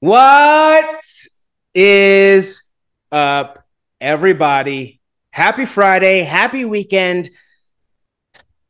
What 0.00 1.02
is 1.74 2.62
up, 3.10 3.64
everybody? 4.00 5.00
Happy 5.32 5.64
Friday, 5.64 6.20
happy 6.20 6.64
weekend. 6.64 7.30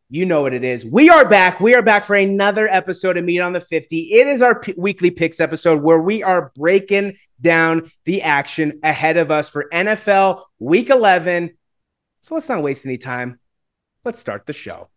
You 0.09 0.25
know 0.25 0.41
what 0.41 0.55
it 0.55 0.65
is. 0.65 0.87
We 0.87 1.11
are 1.11 1.29
back. 1.29 1.61
We 1.61 1.75
are 1.75 1.83
back 1.83 2.07
for 2.07 2.17
another 2.17 2.67
episode 2.67 3.19
of 3.19 3.27
Meet 3.27 3.41
on 3.41 3.53
the 3.53 3.61
50. 3.61 3.99
It 4.11 4.27
is 4.27 4.41
our 4.41 4.59
p- 4.59 4.75
weekly 4.79 5.11
picks 5.11 5.39
episode 5.39 5.83
where 5.83 6.01
we 6.01 6.23
are 6.23 6.51
breaking 6.57 7.19
down 7.39 7.91
the 8.07 8.23
action 8.23 8.81
ahead 8.83 9.19
of 9.19 9.31
us 9.31 9.51
for 9.51 9.69
NFL 9.71 10.45
week 10.59 10.89
11. 10.89 11.59
So 12.23 12.37
let's 12.37 12.49
not 12.49 12.63
waste 12.63 12.87
any 12.87 12.97
time. 12.97 13.39
Let's 14.03 14.19
start 14.19 14.47
the 14.47 14.55
show. 14.55 14.89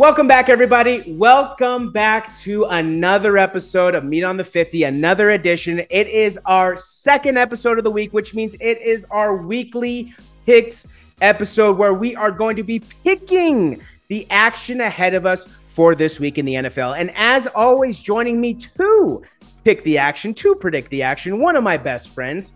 Welcome 0.00 0.26
back, 0.26 0.48
everybody. 0.48 1.04
Welcome 1.08 1.92
back 1.92 2.34
to 2.38 2.64
another 2.64 3.36
episode 3.36 3.94
of 3.94 4.02
Meet 4.02 4.24
on 4.24 4.38
the 4.38 4.44
50, 4.44 4.84
another 4.84 5.32
edition. 5.32 5.80
It 5.90 6.08
is 6.08 6.38
our 6.46 6.78
second 6.78 7.36
episode 7.36 7.76
of 7.76 7.84
the 7.84 7.90
week, 7.90 8.14
which 8.14 8.34
means 8.34 8.56
it 8.62 8.80
is 8.80 9.06
our 9.10 9.36
weekly 9.36 10.14
picks 10.46 10.86
episode 11.20 11.76
where 11.76 11.92
we 11.92 12.16
are 12.16 12.30
going 12.30 12.56
to 12.56 12.62
be 12.62 12.80
picking 13.04 13.82
the 14.08 14.26
action 14.30 14.80
ahead 14.80 15.12
of 15.12 15.26
us 15.26 15.46
for 15.66 15.94
this 15.94 16.18
week 16.18 16.38
in 16.38 16.46
the 16.46 16.54
NFL. 16.54 16.98
And 16.98 17.10
as 17.14 17.46
always, 17.48 18.00
joining 18.00 18.40
me 18.40 18.54
to 18.54 19.22
pick 19.64 19.82
the 19.82 19.98
action, 19.98 20.32
to 20.32 20.54
predict 20.54 20.88
the 20.88 21.02
action, 21.02 21.42
one 21.42 21.56
of 21.56 21.62
my 21.62 21.76
best 21.76 22.08
friends, 22.08 22.54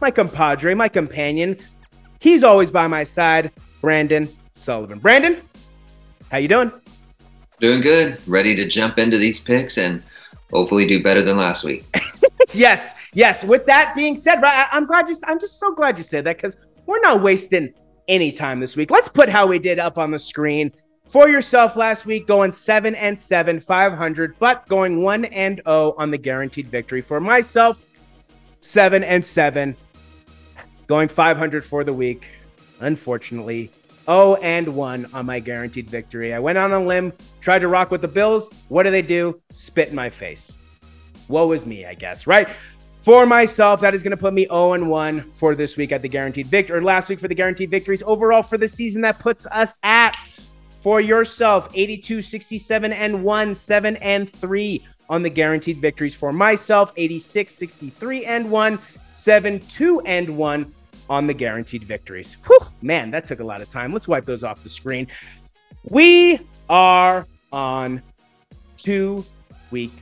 my 0.00 0.10
compadre, 0.10 0.74
my 0.74 0.88
companion. 0.88 1.56
He's 2.18 2.42
always 2.42 2.72
by 2.72 2.88
my 2.88 3.04
side, 3.04 3.52
Brandon 3.80 4.28
Sullivan. 4.54 4.98
Brandon, 4.98 5.40
how 6.30 6.38
you 6.38 6.48
doing? 6.48 6.72
Doing 7.60 7.80
good. 7.80 8.20
Ready 8.26 8.54
to 8.56 8.66
jump 8.66 8.98
into 8.98 9.18
these 9.18 9.40
picks 9.40 9.78
and 9.78 10.02
hopefully 10.50 10.86
do 10.86 11.02
better 11.02 11.22
than 11.22 11.36
last 11.36 11.64
week. 11.64 11.84
yes, 12.52 13.10
yes. 13.12 13.44
With 13.44 13.66
that 13.66 13.94
being 13.94 14.14
said, 14.14 14.40
right, 14.40 14.66
I, 14.72 14.76
am 14.76 14.86
glad 14.86 15.08
you. 15.08 15.16
I'm 15.26 15.38
just 15.38 15.58
so 15.58 15.74
glad 15.74 15.98
you 15.98 16.04
said 16.04 16.24
that 16.24 16.36
because 16.36 16.56
we're 16.86 17.00
not 17.00 17.22
wasting 17.22 17.72
any 18.08 18.32
time 18.32 18.60
this 18.60 18.76
week. 18.76 18.90
Let's 18.90 19.08
put 19.08 19.28
how 19.28 19.46
we 19.46 19.58
did 19.58 19.78
up 19.78 19.98
on 19.98 20.10
the 20.10 20.18
screen 20.18 20.72
for 21.06 21.28
yourself 21.28 21.76
last 21.76 22.06
week, 22.06 22.26
going 22.26 22.52
seven 22.52 22.94
and 22.94 23.18
seven, 23.18 23.58
500, 23.58 24.38
but 24.38 24.66
going 24.68 25.02
one 25.02 25.24
and 25.26 25.56
zero 25.56 25.64
oh 25.66 25.94
on 25.98 26.10
the 26.10 26.18
guaranteed 26.18 26.68
victory. 26.68 27.02
For 27.02 27.20
myself, 27.20 27.82
seven 28.60 29.02
and 29.02 29.24
seven, 29.24 29.76
going 30.86 31.08
500 31.08 31.64
for 31.64 31.84
the 31.84 31.92
week. 31.92 32.26
Unfortunately, 32.80 33.70
0 34.10 34.34
and 34.42 34.74
1 34.74 35.06
on 35.14 35.26
my 35.26 35.38
guaranteed 35.38 35.88
victory. 35.88 36.34
I 36.34 36.40
went 36.40 36.58
on 36.58 36.72
a 36.72 36.82
limb, 36.82 37.12
tried 37.40 37.60
to 37.60 37.68
rock 37.68 37.92
with 37.92 38.02
the 38.02 38.08
Bills. 38.08 38.50
What 38.68 38.82
do 38.82 38.90
they 38.90 39.02
do? 39.02 39.40
Spit 39.52 39.90
in 39.90 39.94
my 39.94 40.08
face. 40.08 40.58
Woe 41.28 41.52
is 41.52 41.64
me, 41.64 41.86
I 41.86 41.94
guess, 41.94 42.26
right? 42.26 42.48
For 43.02 43.24
myself, 43.24 43.80
that 43.82 43.94
is 43.94 44.02
going 44.02 44.10
to 44.10 44.16
put 44.16 44.34
me 44.34 44.46
0 44.46 44.72
and 44.72 44.90
1 44.90 45.20
for 45.30 45.54
this 45.54 45.76
week 45.76 45.92
at 45.92 46.02
the 46.02 46.08
guaranteed 46.08 46.48
victory, 46.48 46.78
or 46.78 46.82
last 46.82 47.08
week 47.08 47.20
for 47.20 47.28
the 47.28 47.34
guaranteed 47.36 47.70
victories. 47.70 48.02
Overall 48.02 48.42
for 48.42 48.58
the 48.58 48.66
season, 48.66 49.00
that 49.02 49.20
puts 49.20 49.46
us 49.46 49.76
at 49.84 50.48
for 50.80 51.00
yourself 51.00 51.70
82, 51.72 52.20
67 52.20 52.92
and 52.92 53.22
1, 53.22 53.54
7 53.54 53.96
and 53.96 54.28
3 54.28 54.84
on 55.08 55.22
the 55.22 55.30
guaranteed 55.30 55.76
victories. 55.76 56.16
For 56.16 56.32
myself, 56.32 56.92
86, 56.96 57.54
63 57.54 58.24
and 58.24 58.50
1, 58.50 58.78
7, 59.14 59.60
2 59.60 60.00
and 60.00 60.36
1 60.36 60.72
on 61.10 61.26
the 61.26 61.34
guaranteed 61.34 61.84
victories. 61.84 62.36
Whew, 62.46 62.60
man, 62.80 63.10
that 63.10 63.26
took 63.26 63.40
a 63.40 63.44
lot 63.44 63.60
of 63.60 63.68
time. 63.68 63.92
Let's 63.92 64.08
wipe 64.08 64.24
those 64.24 64.44
off 64.44 64.62
the 64.62 64.68
screen. 64.68 65.08
We 65.90 66.40
are 66.68 67.26
on 67.52 68.00
to 68.78 69.24
week 69.70 69.92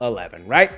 11, 0.00 0.46
right? 0.46 0.72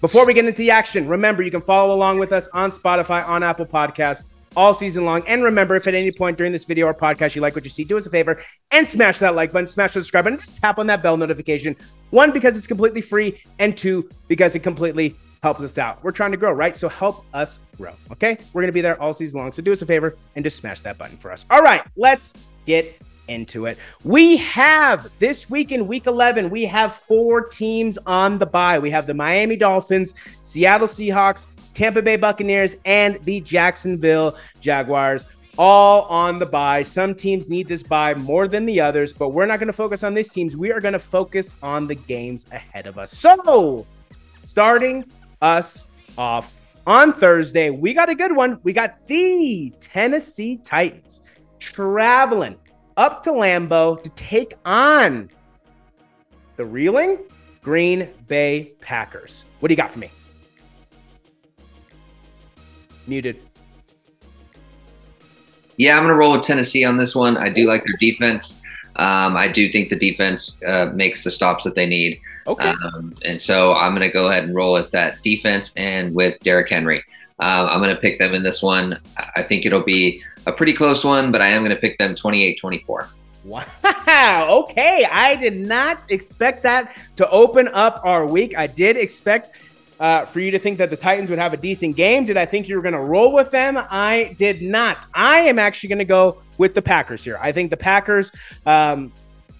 Before 0.00 0.24
we 0.24 0.32
get 0.34 0.44
into 0.44 0.56
the 0.56 0.70
action, 0.70 1.08
remember 1.08 1.42
you 1.42 1.50
can 1.50 1.60
follow 1.60 1.94
along 1.94 2.18
with 2.18 2.32
us 2.32 2.48
on 2.54 2.70
Spotify, 2.70 3.26
on 3.26 3.42
Apple 3.42 3.66
Podcasts 3.66 4.24
all 4.54 4.72
season 4.72 5.04
long. 5.04 5.26
And 5.26 5.42
remember, 5.42 5.74
if 5.74 5.86
at 5.86 5.94
any 5.94 6.12
point 6.12 6.38
during 6.38 6.52
this 6.52 6.64
video 6.64 6.86
or 6.86 6.94
podcast 6.94 7.34
you 7.34 7.42
like 7.42 7.54
what 7.54 7.64
you 7.64 7.70
see, 7.70 7.84
do 7.84 7.96
us 7.96 8.06
a 8.06 8.10
favor 8.10 8.40
and 8.70 8.86
smash 8.86 9.18
that 9.18 9.34
like 9.34 9.52
button, 9.52 9.66
smash 9.66 9.94
the 9.94 10.00
subscribe 10.00 10.24
button, 10.24 10.38
just 10.38 10.58
tap 10.58 10.78
on 10.78 10.86
that 10.86 11.02
bell 11.02 11.16
notification. 11.16 11.76
One, 12.10 12.30
because 12.30 12.56
it's 12.56 12.66
completely 12.66 13.00
free, 13.00 13.42
and 13.58 13.76
two, 13.76 14.08
because 14.28 14.54
it 14.54 14.60
completely 14.60 15.16
helps 15.42 15.62
us 15.62 15.78
out. 15.78 16.02
We're 16.02 16.12
trying 16.12 16.32
to 16.32 16.36
grow, 16.36 16.52
right? 16.52 16.76
So 16.76 16.88
help 16.88 17.24
us 17.34 17.58
grow. 17.76 17.92
Okay. 18.12 18.36
We're 18.52 18.62
going 18.62 18.68
to 18.68 18.72
be 18.72 18.80
there 18.80 19.00
all 19.00 19.14
season 19.14 19.40
long. 19.40 19.52
So 19.52 19.62
do 19.62 19.72
us 19.72 19.82
a 19.82 19.86
favor 19.86 20.16
and 20.34 20.44
just 20.44 20.56
smash 20.56 20.80
that 20.80 20.98
button 20.98 21.16
for 21.16 21.30
us. 21.30 21.46
All 21.50 21.62
right. 21.62 21.82
Let's 21.96 22.34
get 22.66 23.00
into 23.28 23.66
it. 23.66 23.78
We 24.04 24.36
have 24.38 25.10
this 25.18 25.50
week 25.50 25.72
in 25.72 25.86
week 25.86 26.06
11, 26.06 26.50
we 26.50 26.64
have 26.64 26.94
four 26.94 27.46
teams 27.48 27.98
on 28.06 28.38
the 28.38 28.46
bye. 28.46 28.78
We 28.78 28.90
have 28.90 29.06
the 29.06 29.14
Miami 29.14 29.56
Dolphins, 29.56 30.14
Seattle 30.42 30.86
Seahawks, 30.86 31.48
Tampa 31.74 32.02
Bay 32.02 32.16
Buccaneers, 32.16 32.76
and 32.84 33.16
the 33.24 33.40
Jacksonville 33.40 34.36
Jaguars. 34.60 35.26
All 35.58 36.02
on 36.02 36.38
the 36.38 36.46
bye. 36.46 36.82
Some 36.82 37.14
teams 37.14 37.48
need 37.48 37.66
this 37.66 37.82
bye 37.82 38.14
more 38.14 38.46
than 38.46 38.66
the 38.66 38.80
others, 38.80 39.14
but 39.14 39.30
we're 39.30 39.46
not 39.46 39.58
going 39.58 39.68
to 39.68 39.72
focus 39.72 40.04
on 40.04 40.12
these 40.12 40.28
teams. 40.28 40.56
We 40.56 40.70
are 40.70 40.80
going 40.80 40.92
to 40.92 40.98
focus 40.98 41.54
on 41.62 41.86
the 41.86 41.94
games 41.94 42.46
ahead 42.52 42.86
of 42.86 42.98
us. 42.98 43.10
So, 43.10 43.86
starting 44.44 45.04
us 45.42 45.86
off 46.16 46.60
on 46.86 47.12
Thursday. 47.12 47.70
We 47.70 47.92
got 47.94 48.08
a 48.08 48.14
good 48.14 48.34
one. 48.34 48.60
We 48.62 48.72
got 48.72 49.06
the 49.06 49.72
Tennessee 49.80 50.58
Titans 50.58 51.22
traveling 51.58 52.56
up 52.96 53.22
to 53.24 53.30
Lambeau 53.30 54.02
to 54.02 54.10
take 54.10 54.54
on 54.64 55.28
the 56.56 56.64
reeling 56.64 57.18
Green 57.62 58.08
Bay 58.28 58.72
Packers. 58.80 59.44
What 59.60 59.68
do 59.68 59.72
you 59.72 59.76
got 59.76 59.90
for 59.90 59.98
me? 59.98 60.10
Muted. 63.06 63.40
Yeah, 65.76 65.96
I'm 65.96 66.04
going 66.04 66.08
to 66.08 66.14
roll 66.14 66.32
with 66.32 66.42
Tennessee 66.42 66.84
on 66.84 66.96
this 66.96 67.14
one. 67.14 67.36
I 67.36 67.50
do 67.50 67.66
like 67.66 67.84
their 67.84 67.96
defense. 68.00 68.62
Um, 68.96 69.36
I 69.36 69.48
do 69.48 69.70
think 69.70 69.90
the 69.90 69.98
defense 69.98 70.58
uh, 70.66 70.90
makes 70.94 71.22
the 71.22 71.30
stops 71.30 71.64
that 71.64 71.74
they 71.74 71.86
need. 71.86 72.18
Okay. 72.46 72.72
Um, 72.94 73.14
and 73.24 73.40
so 73.40 73.74
I'm 73.74 73.94
going 73.94 74.06
to 74.06 74.12
go 74.12 74.28
ahead 74.28 74.44
and 74.44 74.54
roll 74.54 74.72
with 74.74 74.90
that 74.92 75.22
defense 75.22 75.72
and 75.76 76.14
with 76.14 76.38
Derrick 76.40 76.68
Henry. 76.68 77.02
Uh, 77.38 77.68
I'm 77.70 77.82
going 77.82 77.94
to 77.94 78.00
pick 78.00 78.18
them 78.18 78.34
in 78.34 78.42
this 78.42 78.62
one. 78.62 78.98
I 79.36 79.42
think 79.42 79.66
it'll 79.66 79.82
be 79.82 80.22
a 80.46 80.52
pretty 80.52 80.72
close 80.72 81.04
one, 81.04 81.32
but 81.32 81.42
I 81.42 81.48
am 81.48 81.62
going 81.62 81.74
to 81.74 81.80
pick 81.80 81.98
them 81.98 82.14
28 82.14 82.58
24. 82.58 83.08
Wow. 83.44 83.64
Okay. 84.08 85.06
I 85.10 85.34
did 85.36 85.56
not 85.56 86.10
expect 86.10 86.62
that 86.62 86.96
to 87.16 87.28
open 87.30 87.68
up 87.68 88.00
our 88.04 88.26
week. 88.26 88.56
I 88.56 88.66
did 88.66 88.96
expect 88.96 89.56
uh, 89.98 90.24
for 90.24 90.40
you 90.40 90.50
to 90.50 90.58
think 90.58 90.78
that 90.78 90.90
the 90.90 90.96
Titans 90.96 91.30
would 91.30 91.38
have 91.38 91.52
a 91.52 91.56
decent 91.56 91.96
game. 91.96 92.24
Did 92.24 92.36
I 92.36 92.44
think 92.44 92.68
you 92.68 92.76
were 92.76 92.82
going 92.82 92.94
to 92.94 93.00
roll 93.00 93.32
with 93.32 93.50
them? 93.50 93.76
I 93.78 94.34
did 94.38 94.62
not. 94.62 95.06
I 95.14 95.40
am 95.40 95.58
actually 95.58 95.88
going 95.88 95.98
to 95.98 96.04
go 96.04 96.40
with 96.58 96.74
the 96.74 96.82
Packers 96.82 97.24
here. 97.24 97.38
I 97.40 97.52
think 97.52 97.70
the 97.70 97.76
Packers, 97.76 98.30
um, 98.64 99.12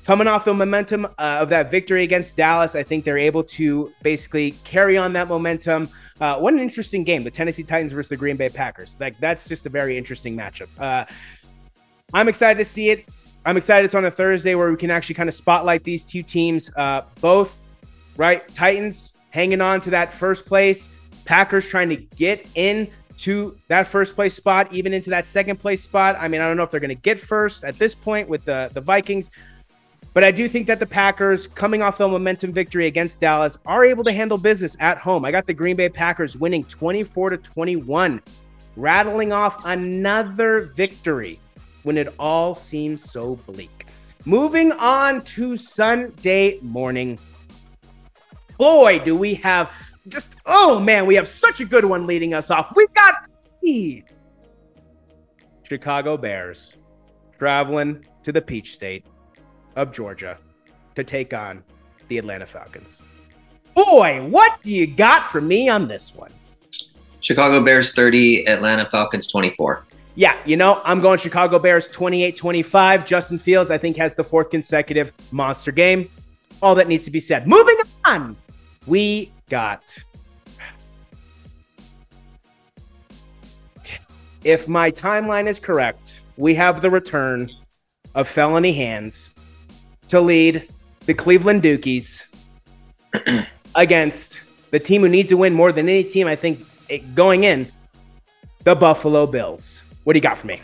coming 0.07 0.29
off 0.29 0.45
the 0.45 0.55
momentum 0.55 1.05
uh, 1.05 1.09
of 1.19 1.49
that 1.49 1.69
victory 1.69 2.05
against 2.05 2.37
Dallas, 2.37 2.77
I 2.77 2.85
think 2.85 3.05
they're 3.05 3.19
able 3.19 3.43
to 3.43 3.93
basically 4.03 4.53
carry 4.63 4.97
on 4.97 5.13
that 5.15 5.27
momentum. 5.27 5.89
Uh, 6.21 6.39
what 6.39 6.55
an 6.55 6.61
interesting 6.61 7.03
game, 7.03 7.25
the 7.25 7.31
Tennessee 7.31 7.65
Titans 7.65 7.91
versus 7.91 8.09
the 8.09 8.17
Green 8.17 8.37
Bay 8.37 8.49
Packers. 8.49 8.97
Like 9.01 9.19
that's 9.19 9.49
just 9.49 9.67
a 9.67 9.69
very 9.69 9.99
interesting 9.99 10.37
matchup. 10.37 10.69
Uh, 10.79 11.07
I'm 12.15 12.29
excited 12.29 12.57
to 12.61 12.65
see 12.65 12.91
it. 12.91 13.05
I'm 13.45 13.57
excited 13.57 13.85
it's 13.85 13.97
on 13.97 14.05
a 14.05 14.11
Thursday 14.11 14.55
where 14.55 14.71
we 14.71 14.77
can 14.77 14.93
actually 14.93 15.17
kind 15.17 15.29
of 15.29 15.35
spotlight 15.35 15.83
these 15.83 16.05
two 16.05 16.23
teams. 16.23 16.71
Uh, 16.77 17.03
both, 17.21 17.61
right? 18.17 18.47
Titans 18.55 19.13
hanging 19.31 19.61
on 19.61 19.81
to 19.81 19.91
that 19.91 20.13
first 20.13 20.47
place. 20.47 20.89
Packers 21.25 21.67
trying 21.67 21.89
to 21.89 21.97
get 21.97 22.47
in 22.55 22.89
to 23.19 23.59
that 23.67 23.89
first 23.89 24.15
place 24.15 24.35
spot, 24.35 24.73
even 24.73 24.95
into 24.95 25.11
that 25.11 25.27
second 25.27 25.59
place 25.59 25.83
spot. 25.83 26.17
I 26.21 26.29
mean, 26.29 26.41
I 26.41 26.47
don't 26.47 26.57
know 26.57 26.63
if 26.63 26.71
they're 26.71 26.79
going 26.79 26.91
to 26.91 26.95
get 26.95 27.19
first 27.19 27.65
at 27.65 27.77
this 27.77 27.93
point 27.93 28.29
with 28.29 28.45
the, 28.45 28.71
the 28.73 28.81
Vikings, 28.81 29.31
but 30.17 30.25
I 30.25 30.31
do 30.31 30.49
think 30.49 30.67
that 30.69 30.81
the 30.81 30.87
Packers, 30.87 31.47
coming 31.47 31.83
off 31.83 31.99
the 31.99 32.09
momentum 32.09 32.51
victory 32.51 32.87
against 32.87 33.21
Dallas, 33.21 33.59
are 33.67 33.85
able 33.85 34.03
to 34.05 34.13
handle 34.13 34.39
business 34.39 34.75
at 34.81 34.97
home. 34.97 35.27
I 35.27 35.31
got 35.31 35.47
the 35.47 35.53
Green 35.53 35.77
Bay 35.77 35.91
Packers 35.91 36.39
winning 36.39 36.65
24 36.65 37.29
to 37.29 37.37
21, 37.37 38.23
rattling 38.77 39.33
off 39.33 39.63
another 39.67 40.71
victory 40.75 41.39
when 41.83 41.99
it 41.99 42.15
all 42.19 42.55
seems 42.55 43.03
so 43.03 43.37
bleak. 43.47 43.85
Moving 44.25 44.73
on 44.73 45.21
to 45.21 45.55
Sunday 45.55 46.61
morning 46.63 47.19
boy, 48.57 48.99
do 49.01 49.15
we 49.15 49.35
have 49.35 49.71
just, 50.09 50.37
oh 50.47 50.81
man, 50.81 51.05
we 51.05 51.15
have 51.17 51.29
such 51.29 51.61
a 51.61 51.67
good 51.67 51.85
one 51.85 52.07
leading 52.07 52.33
us 52.33 52.51
off. 52.51 52.75
We've 52.75 52.95
got 52.95 53.29
the 53.61 54.03
Chicago 55.65 56.17
Bears 56.17 56.79
traveling 57.39 58.03
to 58.23 58.33
the 58.33 58.41
Peach 58.41 58.73
State 58.73 59.05
of 59.77 59.93
Georgia 59.93 60.39
to 60.95 61.05
take 61.05 61.33
on 61.33 61.63
the 62.09 62.19
Atlanta 62.19 62.47
Falcons. 62.47 63.03
boy, 63.75 64.27
what 64.29 64.63
do 64.63 64.75
you 64.75 64.87
got 64.87 65.27
for 65.27 65.41
me 65.41 65.69
on 65.69 65.87
this 65.87 66.15
one? 66.15 66.33
Chicago 67.21 67.63
Bears 67.63 67.93
30, 67.93 68.49
Atlanta 68.49 68.89
Falcons 68.91 69.27
24. 69.31 69.85
Yeah, 70.15 70.39
you 70.47 70.57
know, 70.57 70.81
I'm 70.85 71.01
going 71.01 71.19
Chicago 71.19 71.59
Bears 71.59 71.89
28 71.89 72.37
25. 72.37 73.07
Justin 73.07 73.39
Fields, 73.39 73.71
I 73.71 73.77
think, 73.77 73.97
has 73.99 74.15
the 74.15 74.25
fourth 74.25 74.49
consecutive 74.49 75.13
monster 75.31 75.73
game. 75.73 76.09
All 76.63 76.75
that 76.77 76.89
needs 76.89 77.05
to 77.05 77.11
be 77.11 77.21
said. 77.21 77.47
Moving 77.47 77.77
on, 78.07 78.35
we 78.87 79.31
got. 79.51 80.03
If 84.43 84.69
my 84.69 84.91
timeline 84.91 85.49
is 85.49 85.59
correct, 85.59 86.23
we 86.39 86.55
have 86.55 86.81
the 86.81 86.91
return 86.91 87.51
of 88.15 88.27
felony 88.27 88.73
hands 88.73 89.36
to 90.09 90.21
lead 90.21 90.69
the 91.07 91.15
Cleveland 91.15 91.63
Dukies 91.63 92.27
against 93.75 94.43
the 94.71 94.79
team 94.79 95.03
who 95.03 95.09
needs 95.09 95.31
to 95.31 95.37
win 95.37 95.55
more 95.55 95.73
than 95.73 95.89
any 95.89 96.05
team, 96.05 96.27
I 96.27 96.37
think, 96.37 96.65
going 97.15 97.45
in, 97.45 97.67
the 98.65 98.75
Buffalo 98.75 99.27
Bills. 99.27 99.83
What 100.05 100.13
do 100.13 100.19
you 100.19 100.23
got 100.23 100.39
for 100.39 100.47
me? 100.47 100.61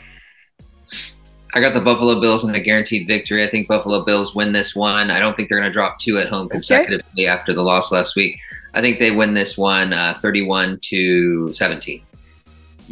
I 1.54 1.60
got 1.60 1.74
the 1.74 1.80
Buffalo 1.80 2.20
Bills 2.20 2.44
and 2.44 2.56
a 2.56 2.60
guaranteed 2.60 3.06
victory. 3.06 3.44
I 3.44 3.46
think 3.46 3.68
Buffalo 3.68 4.04
Bills 4.04 4.34
win 4.34 4.52
this 4.52 4.74
one. 4.74 5.10
I 5.10 5.20
don't 5.20 5.36
think 5.36 5.48
they're 5.48 5.58
going 5.58 5.70
to 5.70 5.72
drop 5.72 5.98
two 5.98 6.18
at 6.18 6.28
home 6.28 6.48
consecutively 6.48 7.24
okay. 7.24 7.26
after 7.26 7.52
the 7.52 7.62
loss 7.62 7.92
last 7.92 8.16
week. 8.16 8.40
I 8.74 8.80
think 8.80 8.98
they 8.98 9.10
win 9.10 9.34
this 9.34 9.58
one 9.58 9.92
uh, 9.92 10.18
31 10.22 10.78
to 10.84 11.52
17. 11.52 12.02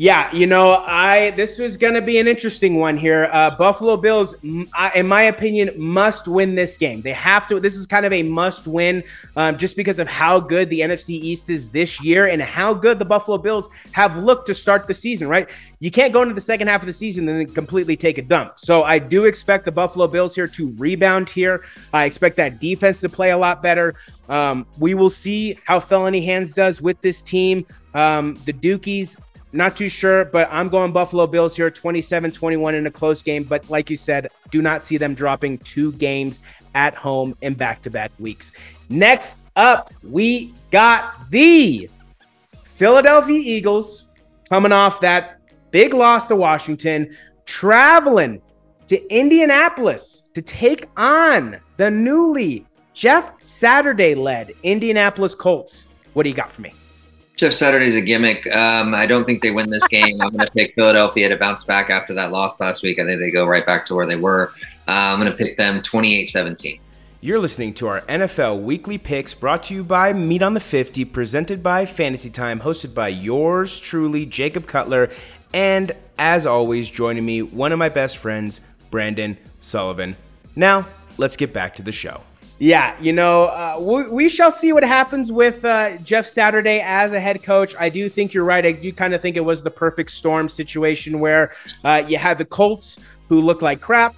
Yeah, 0.00 0.34
you 0.34 0.46
know, 0.46 0.76
I 0.86 1.32
this 1.32 1.58
was 1.58 1.76
going 1.76 1.92
to 1.92 2.00
be 2.00 2.18
an 2.18 2.26
interesting 2.26 2.76
one 2.76 2.96
here. 2.96 3.28
Uh, 3.30 3.54
Buffalo 3.54 3.98
Bills, 3.98 4.32
in 4.42 5.06
my 5.06 5.24
opinion, 5.24 5.72
must 5.76 6.26
win 6.26 6.54
this 6.54 6.78
game. 6.78 7.02
They 7.02 7.12
have 7.12 7.46
to. 7.48 7.60
This 7.60 7.74
is 7.74 7.84
kind 7.84 8.06
of 8.06 8.12
a 8.14 8.22
must 8.22 8.66
win, 8.66 9.04
um, 9.36 9.58
just 9.58 9.76
because 9.76 10.00
of 10.00 10.08
how 10.08 10.40
good 10.40 10.70
the 10.70 10.80
NFC 10.80 11.10
East 11.10 11.50
is 11.50 11.68
this 11.68 12.02
year 12.02 12.28
and 12.28 12.40
how 12.40 12.72
good 12.72 12.98
the 12.98 13.04
Buffalo 13.04 13.36
Bills 13.36 13.68
have 13.92 14.16
looked 14.16 14.46
to 14.46 14.54
start 14.54 14.86
the 14.86 14.94
season. 14.94 15.28
Right, 15.28 15.50
you 15.80 15.90
can't 15.90 16.14
go 16.14 16.22
into 16.22 16.34
the 16.34 16.40
second 16.40 16.68
half 16.68 16.80
of 16.80 16.86
the 16.86 16.94
season 16.94 17.28
and 17.28 17.38
then 17.38 17.54
completely 17.54 17.94
take 17.94 18.16
a 18.16 18.22
dump. 18.22 18.58
So 18.58 18.84
I 18.84 18.98
do 18.98 19.26
expect 19.26 19.66
the 19.66 19.72
Buffalo 19.72 20.06
Bills 20.06 20.34
here 20.34 20.48
to 20.48 20.74
rebound 20.78 21.28
here. 21.28 21.62
I 21.92 22.06
expect 22.06 22.38
that 22.38 22.58
defense 22.58 23.00
to 23.00 23.10
play 23.10 23.32
a 23.32 23.36
lot 23.36 23.62
better. 23.62 23.96
Um, 24.30 24.66
we 24.78 24.94
will 24.94 25.10
see 25.10 25.58
how 25.66 25.78
Felony 25.78 26.24
Hands 26.24 26.50
does 26.54 26.80
with 26.80 26.98
this 27.02 27.20
team. 27.20 27.66
Um, 27.92 28.38
the 28.46 28.54
Dukies, 28.54 29.18
not 29.52 29.76
too 29.76 29.88
sure, 29.88 30.24
but 30.24 30.48
I'm 30.50 30.68
going 30.68 30.92
Buffalo 30.92 31.26
Bills 31.26 31.56
here 31.56 31.70
27 31.70 32.30
21 32.30 32.74
in 32.74 32.86
a 32.86 32.90
close 32.90 33.22
game. 33.22 33.44
But 33.44 33.68
like 33.68 33.90
you 33.90 33.96
said, 33.96 34.28
do 34.50 34.62
not 34.62 34.84
see 34.84 34.96
them 34.96 35.14
dropping 35.14 35.58
two 35.58 35.92
games 35.92 36.40
at 36.74 36.94
home 36.94 37.36
in 37.42 37.54
back 37.54 37.82
to 37.82 37.90
back 37.90 38.12
weeks. 38.18 38.52
Next 38.88 39.46
up, 39.56 39.92
we 40.02 40.54
got 40.70 41.30
the 41.30 41.88
Philadelphia 42.64 43.40
Eagles 43.40 44.08
coming 44.48 44.72
off 44.72 45.00
that 45.00 45.40
big 45.70 45.94
loss 45.94 46.26
to 46.26 46.36
Washington, 46.36 47.14
traveling 47.44 48.40
to 48.86 49.14
Indianapolis 49.14 50.24
to 50.34 50.42
take 50.42 50.86
on 50.96 51.60
the 51.76 51.90
newly 51.90 52.66
Jeff 52.92 53.32
Saturday 53.42 54.14
led 54.14 54.52
Indianapolis 54.62 55.34
Colts. 55.34 55.88
What 56.12 56.24
do 56.24 56.28
you 56.28 56.34
got 56.34 56.50
for 56.50 56.62
me? 56.62 56.72
Jeff 57.40 57.54
Saturday's 57.54 57.96
a 57.96 58.02
gimmick. 58.02 58.46
Um, 58.54 58.94
I 58.94 59.06
don't 59.06 59.24
think 59.24 59.40
they 59.40 59.50
win 59.50 59.70
this 59.70 59.86
game. 59.88 60.20
I'm 60.20 60.28
going 60.28 60.44
to 60.44 60.52
pick 60.52 60.74
Philadelphia 60.74 61.26
to 61.30 61.38
bounce 61.38 61.64
back 61.64 61.88
after 61.88 62.12
that 62.12 62.32
loss 62.32 62.60
last 62.60 62.82
week. 62.82 62.98
I 62.98 63.06
think 63.06 63.18
they 63.18 63.30
go 63.30 63.46
right 63.46 63.64
back 63.64 63.86
to 63.86 63.94
where 63.94 64.04
they 64.06 64.16
were. 64.16 64.52
Uh, 64.86 65.14
I'm 65.14 65.18
going 65.18 65.32
to 65.32 65.38
pick 65.38 65.56
them 65.56 65.80
28 65.80 66.28
17. 66.28 66.78
You're 67.22 67.38
listening 67.38 67.72
to 67.74 67.86
our 67.86 68.02
NFL 68.02 68.60
Weekly 68.60 68.98
Picks 68.98 69.32
brought 69.32 69.62
to 69.64 69.74
you 69.74 69.82
by 69.82 70.12
Meet 70.12 70.42
on 70.42 70.52
the 70.52 70.60
50, 70.60 71.06
presented 71.06 71.62
by 71.62 71.86
Fantasy 71.86 72.28
Time, 72.28 72.60
hosted 72.60 72.92
by 72.92 73.08
yours 73.08 73.80
truly, 73.80 74.26
Jacob 74.26 74.66
Cutler. 74.66 75.08
And 75.54 75.92
as 76.18 76.44
always, 76.44 76.90
joining 76.90 77.24
me, 77.24 77.40
one 77.40 77.72
of 77.72 77.78
my 77.78 77.88
best 77.88 78.18
friends, 78.18 78.60
Brandon 78.90 79.38
Sullivan. 79.62 80.14
Now, 80.54 80.88
let's 81.16 81.36
get 81.36 81.54
back 81.54 81.74
to 81.76 81.82
the 81.82 81.92
show. 81.92 82.20
Yeah, 82.62 82.94
you 83.00 83.14
know, 83.14 83.44
uh, 83.44 83.78
we, 83.80 84.10
we, 84.10 84.28
shall 84.28 84.50
see 84.50 84.74
what 84.74 84.84
happens 84.84 85.32
with 85.32 85.64
uh, 85.64 85.96
Jeff 85.98 86.26
Saturday 86.26 86.82
as 86.84 87.14
a 87.14 87.20
head 87.20 87.42
coach. 87.42 87.74
I 87.80 87.88
do 87.88 88.06
think 88.06 88.34
you're 88.34 88.44
right. 88.44 88.66
I 88.66 88.72
do 88.72 88.92
kind 88.92 89.14
of 89.14 89.22
think 89.22 89.38
it 89.38 89.44
was 89.44 89.62
the 89.62 89.70
perfect 89.70 90.10
storm 90.10 90.46
situation 90.50 91.20
where 91.20 91.54
uh, 91.84 92.02
you 92.06 92.18
had 92.18 92.36
the 92.36 92.44
Colts 92.44 92.98
who 93.30 93.40
looked 93.40 93.62
like 93.62 93.80
crap 93.80 94.14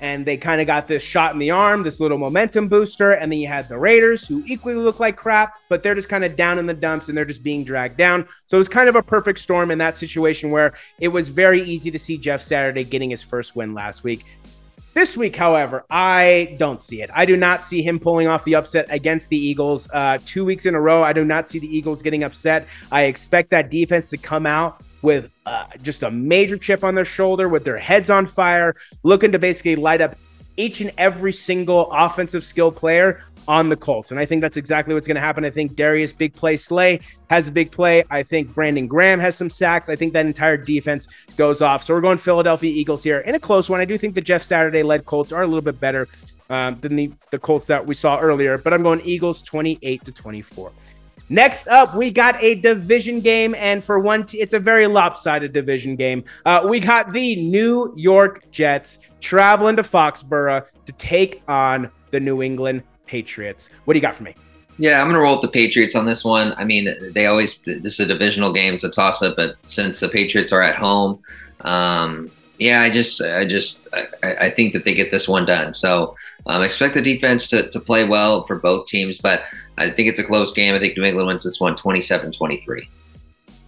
and 0.00 0.24
they 0.24 0.38
kind 0.38 0.62
of 0.62 0.66
got 0.66 0.88
this 0.88 1.02
shot 1.02 1.34
in 1.34 1.38
the 1.38 1.50
arm, 1.50 1.82
this 1.82 2.00
little 2.00 2.16
momentum 2.16 2.66
booster. 2.66 3.12
And 3.12 3.30
then 3.30 3.38
you 3.38 3.46
had 3.46 3.68
the 3.68 3.78
Raiders 3.78 4.26
who 4.26 4.42
equally 4.46 4.74
look 4.74 4.98
like 4.98 5.18
crap, 5.18 5.58
but 5.68 5.82
they're 5.82 5.94
just 5.94 6.08
kind 6.08 6.24
of 6.24 6.34
down 6.34 6.58
in 6.58 6.64
the 6.64 6.72
dumps 6.72 7.10
and 7.10 7.16
they're 7.16 7.26
just 7.26 7.42
being 7.42 7.62
dragged 7.62 7.98
down. 7.98 8.26
So 8.46 8.56
it 8.56 8.58
was 8.58 8.70
kind 8.70 8.88
of 8.88 8.96
a 8.96 9.02
perfect 9.02 9.38
storm 9.38 9.70
in 9.70 9.76
that 9.78 9.98
situation 9.98 10.50
where 10.50 10.72
it 10.98 11.08
was 11.08 11.28
very 11.28 11.60
easy 11.60 11.90
to 11.90 11.98
see 11.98 12.16
Jeff 12.16 12.40
Saturday 12.40 12.84
getting 12.84 13.10
his 13.10 13.22
first 13.22 13.54
win 13.54 13.74
last 13.74 14.02
week. 14.02 14.24
This 14.94 15.16
week, 15.16 15.36
however, 15.36 15.86
I 15.88 16.54
don't 16.58 16.82
see 16.82 17.00
it. 17.00 17.08
I 17.14 17.24
do 17.24 17.34
not 17.34 17.64
see 17.64 17.82
him 17.82 17.98
pulling 17.98 18.26
off 18.26 18.44
the 18.44 18.56
upset 18.56 18.86
against 18.90 19.30
the 19.30 19.38
Eagles. 19.38 19.88
Uh, 19.90 20.18
two 20.26 20.44
weeks 20.44 20.66
in 20.66 20.74
a 20.74 20.80
row, 20.80 21.02
I 21.02 21.14
do 21.14 21.24
not 21.24 21.48
see 21.48 21.58
the 21.58 21.66
Eagles 21.66 22.02
getting 22.02 22.24
upset. 22.24 22.66
I 22.90 23.04
expect 23.04 23.50
that 23.50 23.70
defense 23.70 24.10
to 24.10 24.18
come 24.18 24.44
out 24.44 24.82
with 25.00 25.30
uh, 25.46 25.64
just 25.82 26.02
a 26.02 26.10
major 26.10 26.58
chip 26.58 26.84
on 26.84 26.94
their 26.94 27.06
shoulder, 27.06 27.48
with 27.48 27.64
their 27.64 27.78
heads 27.78 28.10
on 28.10 28.26
fire, 28.26 28.76
looking 29.02 29.32
to 29.32 29.38
basically 29.38 29.76
light 29.76 30.02
up 30.02 30.14
each 30.58 30.82
and 30.82 30.92
every 30.98 31.32
single 31.32 31.90
offensive 31.90 32.44
skill 32.44 32.70
player 32.70 33.24
on 33.48 33.68
the 33.68 33.76
Colts. 33.76 34.10
And 34.10 34.20
I 34.20 34.24
think 34.24 34.40
that's 34.40 34.56
exactly 34.56 34.94
what's 34.94 35.06
going 35.06 35.16
to 35.16 35.20
happen. 35.20 35.44
I 35.44 35.50
think 35.50 35.76
Darius 35.76 36.12
Big 36.12 36.32
Play 36.32 36.56
Slay 36.56 37.00
has 37.30 37.48
a 37.48 37.52
big 37.52 37.70
play. 37.70 38.04
I 38.10 38.22
think 38.22 38.54
Brandon 38.54 38.86
Graham 38.86 39.18
has 39.20 39.36
some 39.36 39.50
sacks. 39.50 39.88
I 39.88 39.96
think 39.96 40.12
that 40.12 40.26
entire 40.26 40.56
defense 40.56 41.08
goes 41.36 41.62
off. 41.62 41.82
So 41.82 41.94
we're 41.94 42.00
going 42.00 42.18
Philadelphia 42.18 42.70
Eagles 42.70 43.02
here 43.02 43.20
in 43.20 43.34
a 43.34 43.40
close 43.40 43.68
one. 43.68 43.80
I 43.80 43.84
do 43.84 43.98
think 43.98 44.14
the 44.14 44.20
Jeff 44.20 44.42
Saturday 44.42 44.82
led 44.82 45.04
Colts 45.04 45.32
are 45.32 45.42
a 45.42 45.46
little 45.46 45.62
bit 45.62 45.80
better 45.80 46.08
um, 46.50 46.78
than 46.80 46.96
the, 46.96 47.12
the 47.30 47.38
Colts 47.38 47.66
that 47.68 47.86
we 47.86 47.94
saw 47.94 48.18
earlier, 48.18 48.58
but 48.58 48.72
I'm 48.74 48.82
going 48.82 49.00
Eagles 49.04 49.42
28 49.42 50.04
to 50.04 50.12
24. 50.12 50.70
Next 51.28 51.66
up, 51.68 51.94
we 51.94 52.10
got 52.10 52.36
a 52.42 52.56
division 52.56 53.20
game, 53.20 53.54
and 53.54 53.82
for 53.82 53.98
one, 53.98 54.26
t- 54.26 54.38
it's 54.38 54.52
a 54.52 54.58
very 54.58 54.86
lopsided 54.86 55.54
division 55.54 55.96
game. 55.96 56.24
Uh, 56.44 56.66
we 56.68 56.78
got 56.78 57.10
the 57.10 57.36
New 57.36 57.94
York 57.96 58.50
Jets 58.50 58.98
traveling 59.20 59.76
to 59.76 59.82
Foxborough 59.82 60.66
to 60.84 60.92
take 60.92 61.42
on 61.48 61.90
the 62.10 62.20
New 62.20 62.42
England 62.42 62.82
Patriots. 63.12 63.68
What 63.84 63.92
do 63.92 63.98
you 63.98 64.02
got 64.02 64.16
for 64.16 64.22
me? 64.22 64.34
Yeah, 64.78 65.02
I'm 65.02 65.06
going 65.06 65.16
to 65.16 65.20
roll 65.20 65.34
with 65.34 65.42
the 65.42 65.48
Patriots 65.48 65.94
on 65.94 66.06
this 66.06 66.24
one. 66.24 66.54
I 66.56 66.64
mean, 66.64 66.88
they 67.12 67.26
always, 67.26 67.58
this 67.58 68.00
is 68.00 68.00
a 68.00 68.06
divisional 68.06 68.54
game, 68.54 68.72
it's 68.72 68.84
a 68.84 68.90
toss 68.90 69.22
up, 69.22 69.36
but 69.36 69.56
since 69.66 70.00
the 70.00 70.08
Patriots 70.08 70.50
are 70.50 70.62
at 70.62 70.76
home, 70.76 71.20
um, 71.60 72.30
yeah, 72.58 72.80
I 72.80 72.88
just, 72.88 73.20
I 73.20 73.44
just, 73.44 73.86
I, 73.92 74.46
I, 74.46 74.50
think 74.50 74.72
that 74.72 74.84
they 74.84 74.94
get 74.94 75.10
this 75.10 75.28
one 75.28 75.44
done. 75.44 75.74
So 75.74 76.16
um, 76.46 76.62
expect 76.62 76.94
the 76.94 77.02
defense 77.02 77.48
to, 77.48 77.68
to 77.68 77.80
play 77.80 78.04
well 78.04 78.46
for 78.46 78.58
both 78.60 78.86
teams, 78.86 79.18
but 79.18 79.42
I 79.76 79.90
think 79.90 80.08
it's 80.08 80.18
a 80.18 80.24
close 80.24 80.52
game. 80.54 80.74
I 80.74 80.78
think 80.78 80.96
New 80.96 81.04
England 81.04 81.28
wins 81.28 81.44
this 81.44 81.60
one 81.60 81.76
27 81.76 82.32
23. 82.32 82.88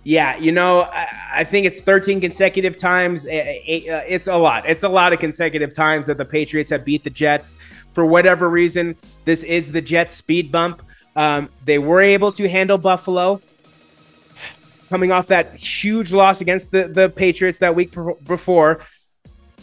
Yeah, 0.04 0.36
you 0.36 0.52
know, 0.52 0.82
I, 0.82 1.08
I, 1.36 1.44
think 1.44 1.66
it's 1.66 1.80
13 1.80 2.20
consecutive 2.20 2.76
times. 2.76 3.26
It's 3.28 4.28
a 4.28 4.36
lot. 4.36 4.68
It's 4.68 4.82
a 4.82 4.88
lot 4.88 5.14
of 5.14 5.18
consecutive 5.18 5.72
times 5.72 6.06
that 6.08 6.18
the 6.18 6.26
Patriots 6.26 6.70
have 6.70 6.84
beat 6.84 7.04
the 7.04 7.10
Jets. 7.10 7.56
For 7.94 8.04
whatever 8.04 8.48
reason, 8.48 8.96
this 9.24 9.42
is 9.42 9.72
the 9.72 9.80
Jets 9.80 10.14
speed 10.14 10.52
bump. 10.52 10.82
Um, 11.16 11.48
they 11.64 11.78
were 11.78 12.00
able 12.00 12.32
to 12.32 12.48
handle 12.48 12.76
Buffalo 12.76 13.40
coming 14.88 15.12
off 15.12 15.28
that 15.28 15.54
huge 15.54 16.12
loss 16.12 16.40
against 16.40 16.70
the, 16.70 16.88
the 16.88 17.08
Patriots 17.08 17.58
that 17.58 17.74
week 17.74 17.94
before. 18.26 18.80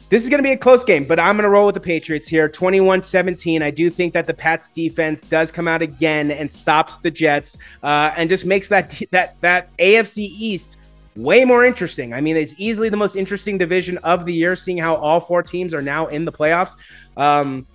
This 0.10 0.24
is 0.24 0.30
going 0.30 0.40
to 0.40 0.44
be 0.44 0.52
a 0.52 0.58
close 0.58 0.84
game, 0.84 1.06
but 1.06 1.22
I'm 1.22 1.38
going 1.38 1.44
to 1.44 1.50
roll 1.50 1.68
with 1.68 1.76
the 1.76 1.80
Patriots 1.80 2.28
here 2.28 2.50
21 2.50 3.04
17. 3.04 3.62
I 3.62 3.72
do 3.72 3.90
think 3.90 4.14
that 4.14 4.28
the 4.28 4.34
Pats 4.34 4.68
defense 4.68 5.22
does 5.22 5.52
come 5.52 5.70
out 5.70 5.82
again 5.82 6.32
and 6.32 6.52
stops 6.52 6.98
the 6.98 7.10
Jets 7.10 7.58
uh, 7.82 8.12
and 8.18 8.30
just 8.30 8.46
makes 8.46 8.68
that, 8.68 9.02
that, 9.12 9.40
that 9.40 9.76
AFC 9.78 10.18
East 10.18 10.78
way 11.16 11.46
more 11.46 11.64
interesting. 11.64 12.14
I 12.14 12.20
mean, 12.20 12.36
it's 12.36 12.56
easily 12.58 12.90
the 12.90 12.98
most 12.98 13.16
interesting 13.16 13.58
division 13.58 13.98
of 14.00 14.26
the 14.26 14.34
year, 14.34 14.58
seeing 14.58 14.78
how 14.78 14.96
all 14.96 15.22
four 15.22 15.44
teams 15.44 15.74
are 15.74 15.82
now 15.82 16.08
in 16.08 16.26
the 16.26 16.32
playoffs. 16.32 16.76
Um, 17.16 17.66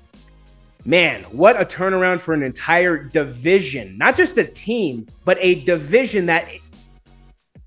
man, 0.86 1.24
what 1.24 1.60
a 1.60 1.64
turnaround 1.64 2.20
for 2.20 2.32
an 2.32 2.42
entire 2.42 2.96
division, 2.96 3.98
not 3.98 4.16
just 4.16 4.38
a 4.38 4.44
team, 4.44 5.06
but 5.24 5.36
a 5.40 5.56
division 5.64 6.26
that, 6.26 6.48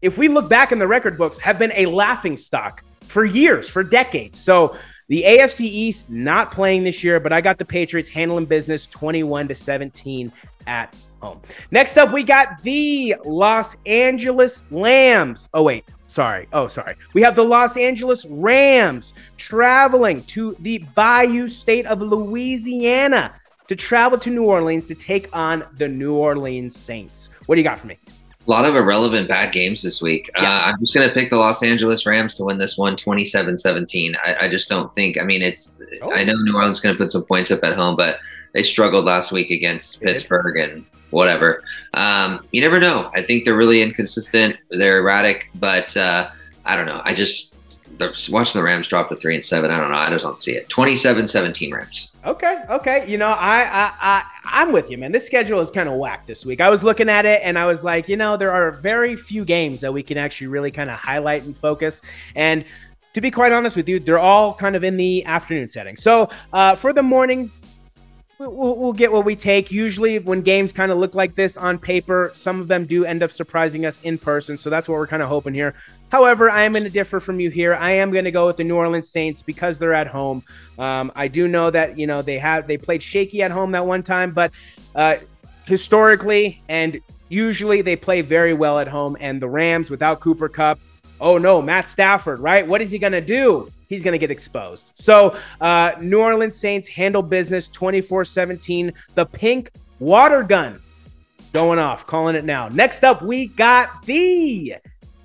if 0.02 0.18
we 0.18 0.30
look 0.30 0.50
back 0.50 0.72
in 0.72 0.80
the 0.80 0.88
record 0.88 1.18
books, 1.18 1.38
have 1.38 1.60
been 1.60 1.74
a 1.76 1.86
laughing 1.86 2.38
stock 2.38 2.84
for 3.02 3.26
years, 3.26 3.70
for 3.70 3.84
decades. 3.84 4.40
So 4.40 4.76
the 5.10 5.24
AFC 5.24 5.62
East 5.62 6.10
not 6.10 6.52
playing 6.52 6.84
this 6.84 7.04
year, 7.04 7.20
but 7.20 7.34
I 7.34 7.42
got 7.42 7.58
the 7.58 7.66
Patriots 7.66 8.08
handling 8.08 8.46
business 8.46 8.86
21 8.86 9.50
to 9.50 9.56
17 9.56 10.32
at 10.68 10.96
home. 11.22 11.42
Next 11.72 11.98
up, 11.98 12.12
we 12.12 12.24
got 12.24 12.62
the 12.62 13.16
Los 13.26 13.78
Angeles 13.86 14.70
Lambs. 14.72 15.50
Oh, 15.54 15.64
wait. 15.64 15.86
Sorry. 16.08 16.48
Oh, 16.54 16.68
sorry. 16.68 16.96
We 17.14 17.22
have 17.22 17.36
the 17.36 17.44
Los 17.44 17.78
Angeles 17.78 18.26
Rams 18.30 19.14
traveling 19.38 20.24
to 20.24 20.56
the 20.60 20.80
Bayou 20.96 21.48
state 21.48 21.86
of 21.86 22.02
Louisiana 22.02 23.34
to 23.68 23.76
travel 23.76 24.18
to 24.18 24.32
New 24.32 24.46
Orleans 24.46 24.88
to 24.88 24.96
take 24.96 25.30
on 25.32 25.64
the 25.76 25.88
New 25.88 26.16
Orleans 26.16 26.76
Saints. 26.76 27.30
What 27.46 27.56
do 27.56 27.62
you 27.62 27.64
got 27.64 27.78
for 27.78 27.86
me? 27.86 28.00
A 28.48 28.50
lot 28.50 28.66
of 28.66 28.76
irrelevant 28.76 29.28
bad 29.28 29.54
games 29.54 29.84
this 29.84 30.02
week. 30.02 30.32
Uh, 30.34 30.42
yes. 30.42 30.50
Uh, 30.50 30.72
I'm 30.72 30.80
just 30.80 30.96
going 30.96 31.08
to 31.08 31.14
pick 31.14 31.30
the 31.30 31.38
Los 31.38 31.62
Angeles 31.62 32.04
Rams 32.08 32.34
to 32.36 32.46
win 32.46 32.58
this 32.58 32.80
one 32.80 32.96
27 32.96 33.60
17. 33.60 34.16
I, 34.24 34.36
I, 34.42 34.50
just 34.50 34.68
don't 34.68 34.92
think, 34.92 35.20
I 35.22 35.24
mean, 35.24 35.44
it's, 35.44 35.80
oh. 36.02 36.12
I 36.12 36.24
know 36.24 36.34
New 36.34 36.56
Orleans 36.56 36.78
is 36.78 36.82
going 36.82 36.96
to 36.96 37.00
put 37.00 37.12
some 37.12 37.26
points 37.26 37.52
up 37.52 37.64
at 37.64 37.74
home, 37.74 37.96
but 37.96 38.18
they 38.56 38.64
struggled 38.64 39.06
last 39.06 39.32
week 39.32 39.52
against 39.52 40.02
Pittsburgh 40.02 40.58
and 40.58 40.84
whatever. 41.12 41.64
Um, 41.94 42.46
you 42.52 42.62
never 42.62 42.80
know. 42.80 43.10
I 43.16 43.22
think 43.22 43.46
they're 43.46 43.58
really 43.58 43.82
inconsistent. 43.82 44.58
They're 44.70 45.00
erratic, 45.00 45.50
but 45.56 45.96
uh, 45.98 46.30
I 46.66 46.76
don't 46.76 46.86
know. 46.86 47.02
I 47.04 47.14
just 47.14 47.56
watching 48.30 48.60
the 48.60 48.64
Rams 48.64 48.88
drop 48.88 49.10
to 49.10 49.16
three 49.16 49.36
and 49.36 49.44
seven. 49.44 49.72
I 49.72 49.80
don't 49.80 49.92
know. 49.92 49.98
I 49.98 50.10
just 50.10 50.24
don't 50.24 50.42
see 50.42 50.54
it. 50.54 50.70
27-17 50.70 51.74
Rams. 51.74 52.12
Okay, 52.26 52.64
okay. 52.70 53.06
You 53.08 53.18
know, 53.18 53.30
I, 53.30 53.62
I, 53.64 53.94
I, 54.00 54.24
I'm 54.46 54.72
with 54.72 54.90
you, 54.90 54.98
man. 54.98 55.12
This 55.12 55.26
schedule 55.26 55.60
is 55.60 55.70
kind 55.70 55.90
of 55.90 55.96
whack 55.96 56.26
this 56.26 56.46
week. 56.46 56.62
I 56.62 56.70
was 56.70 56.84
looking 56.84 57.10
at 57.10 57.26
it 57.26 57.42
and 57.44 57.58
I 57.58 57.66
was 57.66 57.84
like, 57.84 58.08
you 58.08 58.18
know, 58.18 58.38
there 58.38 58.52
are 58.52 58.72
very 58.72 59.16
few 59.16 59.44
games 59.46 59.82
that 59.82 59.94
we 59.94 60.04
can 60.04 60.18
actually 60.18 60.48
really 60.48 60.72
kind 60.72 60.90
of 60.90 60.98
highlight 60.98 61.44
and 61.44 61.56
focus. 61.56 62.02
And 62.36 62.66
to 63.14 63.22
be 63.22 63.32
quite 63.32 63.52
honest 63.52 63.76
with 63.76 63.90
you, 63.90 64.00
they're 64.00 64.20
all 64.20 64.54
kind 64.54 64.76
of 64.76 64.84
in 64.84 64.98
the 64.98 65.26
afternoon 65.26 65.68
setting. 65.68 65.98
So 65.98 66.30
uh, 66.54 66.76
for 66.76 66.94
the 66.94 67.04
morning, 67.04 67.52
we'll, 68.40 68.76
we'll, 68.78 68.94
get 68.94 69.12
what 69.12 69.26
we 69.26 69.36
take. 69.36 69.72
Usually, 69.72 70.20
when 70.20 70.42
games 70.42 70.72
kind 70.72 70.92
of 70.92 70.98
look 70.98 71.14
like 71.14 71.36
this 71.36 71.58
on 71.58 71.78
paper, 71.78 72.32
some 72.34 72.62
of 72.62 72.68
them 72.68 72.86
do 72.86 73.06
end 73.06 73.22
up 73.22 73.32
surprising 73.32 73.86
us 73.86 74.00
in 74.02 74.18
person. 74.18 74.58
So 74.58 74.70
that's 74.70 74.88
what 74.88 74.96
we're 74.96 75.08
kind 75.08 75.22
of 75.22 75.30
hoping 75.30 75.54
here. 75.54 75.76
However, 76.12 76.50
I 76.50 76.64
am 76.64 76.74
going 76.74 76.84
to 76.84 76.90
differ 76.90 77.20
from 77.20 77.40
you 77.40 77.50
here. 77.50 77.76
I 77.76 77.92
am 77.92 78.12
going 78.12 78.26
to 78.26 78.32
go 78.32 78.48
with 78.48 78.58
the 78.58 78.64
New 78.64 78.76
Orleans 78.76 79.10
Saints 79.10 79.44
because 79.44 79.78
they're 79.78 79.94
at 79.94 80.08
home. 80.08 80.44
Um, 80.78 81.12
I 81.16 81.28
do 81.28 81.48
know 81.48 81.70
that 81.70 81.98
you 81.98 82.08
know 82.08 82.22
they 82.22 82.38
have 82.38 82.68
they 82.68 82.78
played 82.78 83.04
shaky 83.04 83.42
at 83.42 83.52
home 83.52 83.72
that 83.74 83.86
one 83.86 84.04
time, 84.04 84.32
but 84.32 84.52
uh, 84.96 85.18
historically 85.66 86.62
and 86.70 87.00
usually 87.28 87.82
they 87.82 87.96
play 87.96 88.22
very 88.22 88.54
well 88.54 88.80
at 88.80 88.88
home. 88.88 89.18
And 89.20 89.42
the 89.42 89.50
Rams 89.50 89.90
without 89.90 90.20
Cooper 90.20 90.50
Kupp, 90.50 90.80
oh 91.20 91.38
no, 91.38 91.62
Matt 91.62 91.90
Stafford, 91.90 92.40
right? 92.40 92.66
What 92.66 92.82
is 92.82 92.90
he 92.90 93.00
going 93.00 93.14
to 93.14 93.22
do? 93.22 93.70
He's 93.90 94.04
going 94.04 94.12
to 94.12 94.20
get 94.20 94.30
exposed. 94.30 94.92
So, 94.94 95.36
uh, 95.60 95.94
New 96.00 96.22
Orleans 96.22 96.56
Saints 96.56 96.88
handle 96.88 97.24
business 97.24 97.68
24 97.68 98.24
17. 98.24 98.94
The 99.16 99.26
pink 99.26 99.72
water 100.00 100.44
gun 100.44 100.80
going 101.54 101.80
off, 101.80 102.06
calling 102.06 102.36
it 102.36 102.46
now. 102.46 102.70
Next 102.70 103.04
up, 103.04 103.24
we 103.24 103.48
got 103.48 104.06
the 104.06 104.76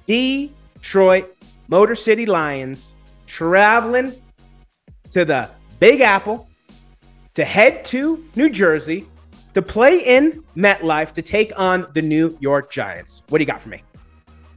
Detroit 0.06 1.36
Motor 1.68 1.94
City 1.94 2.24
Lions 2.24 2.94
traveling 3.26 4.14
to 5.10 5.26
the 5.26 5.50
Big 5.78 6.00
Apple 6.00 6.48
to 7.34 7.44
head 7.44 7.84
to 7.86 8.24
New 8.34 8.48
Jersey 8.48 9.04
to 9.52 9.60
play 9.60 9.98
in 9.98 10.42
MetLife 10.56 11.12
to 11.12 11.22
take 11.22 11.52
on 11.58 11.86
the 11.92 12.00
New 12.00 12.36
York 12.40 12.70
Giants. 12.72 13.22
What 13.28 13.38
do 13.38 13.42
you 13.42 13.46
got 13.46 13.60
for 13.60 13.68
me? 13.68 13.82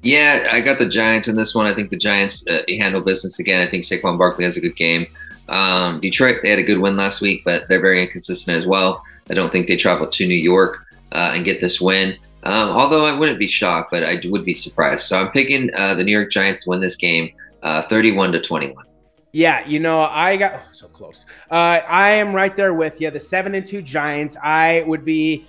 Yeah, 0.08 0.48
I 0.50 0.62
got 0.62 0.80
the 0.80 0.88
Giants 0.88 1.28
in 1.28 1.36
this 1.36 1.54
one. 1.54 1.66
I 1.66 1.74
think 1.74 1.90
the 1.90 1.98
Giants 1.98 2.48
uh, 2.48 2.62
handle 2.70 3.02
business 3.02 3.40
again. 3.40 3.62
I 3.62 3.70
think 3.70 3.84
Saquon 3.84 4.18
Barkley 4.18 4.46
has 4.46 4.56
a 4.56 4.62
good 4.62 4.78
game. 4.78 5.06
Um, 5.50 6.00
Detroit, 6.00 6.38
they 6.42 6.50
had 6.50 6.60
a 6.60 6.64
good 6.64 6.80
win 6.80 6.96
last 6.96 7.20
week, 7.20 7.42
but 7.44 7.64
they're 7.68 7.82
very 7.82 8.02
inconsistent 8.02 8.56
as 8.56 8.66
well. 8.66 9.04
I 9.30 9.34
don't 9.34 9.52
think 9.52 9.68
they 9.68 9.76
travel 9.76 10.08
to 10.08 10.26
New 10.26 10.34
York 10.34 10.78
uh, 11.12 11.34
and 11.36 11.44
get 11.44 11.60
this 11.60 11.82
win. 11.82 12.16
Um, 12.44 12.70
although 12.70 13.06
I 13.06 13.20
wouldn't 13.20 13.38
be 13.38 13.50
shocked, 13.50 13.92
but 13.92 14.02
I 14.02 14.22
would 14.24 14.46
be 14.46 14.54
surprised. 14.54 15.02
So 15.02 15.20
I'm 15.20 15.30
picking 15.32 15.72
uh, 15.76 15.96
the 15.96 16.06
New 16.06 16.14
York 16.14 16.32
Giants 16.32 16.66
win 16.66 16.80
this 16.80 16.96
game, 16.96 17.34
uh, 17.62 17.82
31 17.82 18.32
to 18.32 18.42
21. 18.42 18.86
Yeah, 19.34 19.68
you 19.68 19.82
know, 19.82 20.04
I 20.04 20.38
got 20.38 20.54
oh, 20.56 20.72
so 20.72 20.88
close. 20.88 21.26
Uh, 21.52 21.82
I 21.86 22.12
am 22.12 22.34
right 22.34 22.56
there 22.56 22.74
with 22.74 23.02
you. 23.02 23.12
The 23.12 23.20
seven 23.20 23.56
and 23.56 23.66
two 23.66 23.82
Giants. 23.82 24.38
I 24.42 24.86
would 24.88 25.04
be 25.04 25.48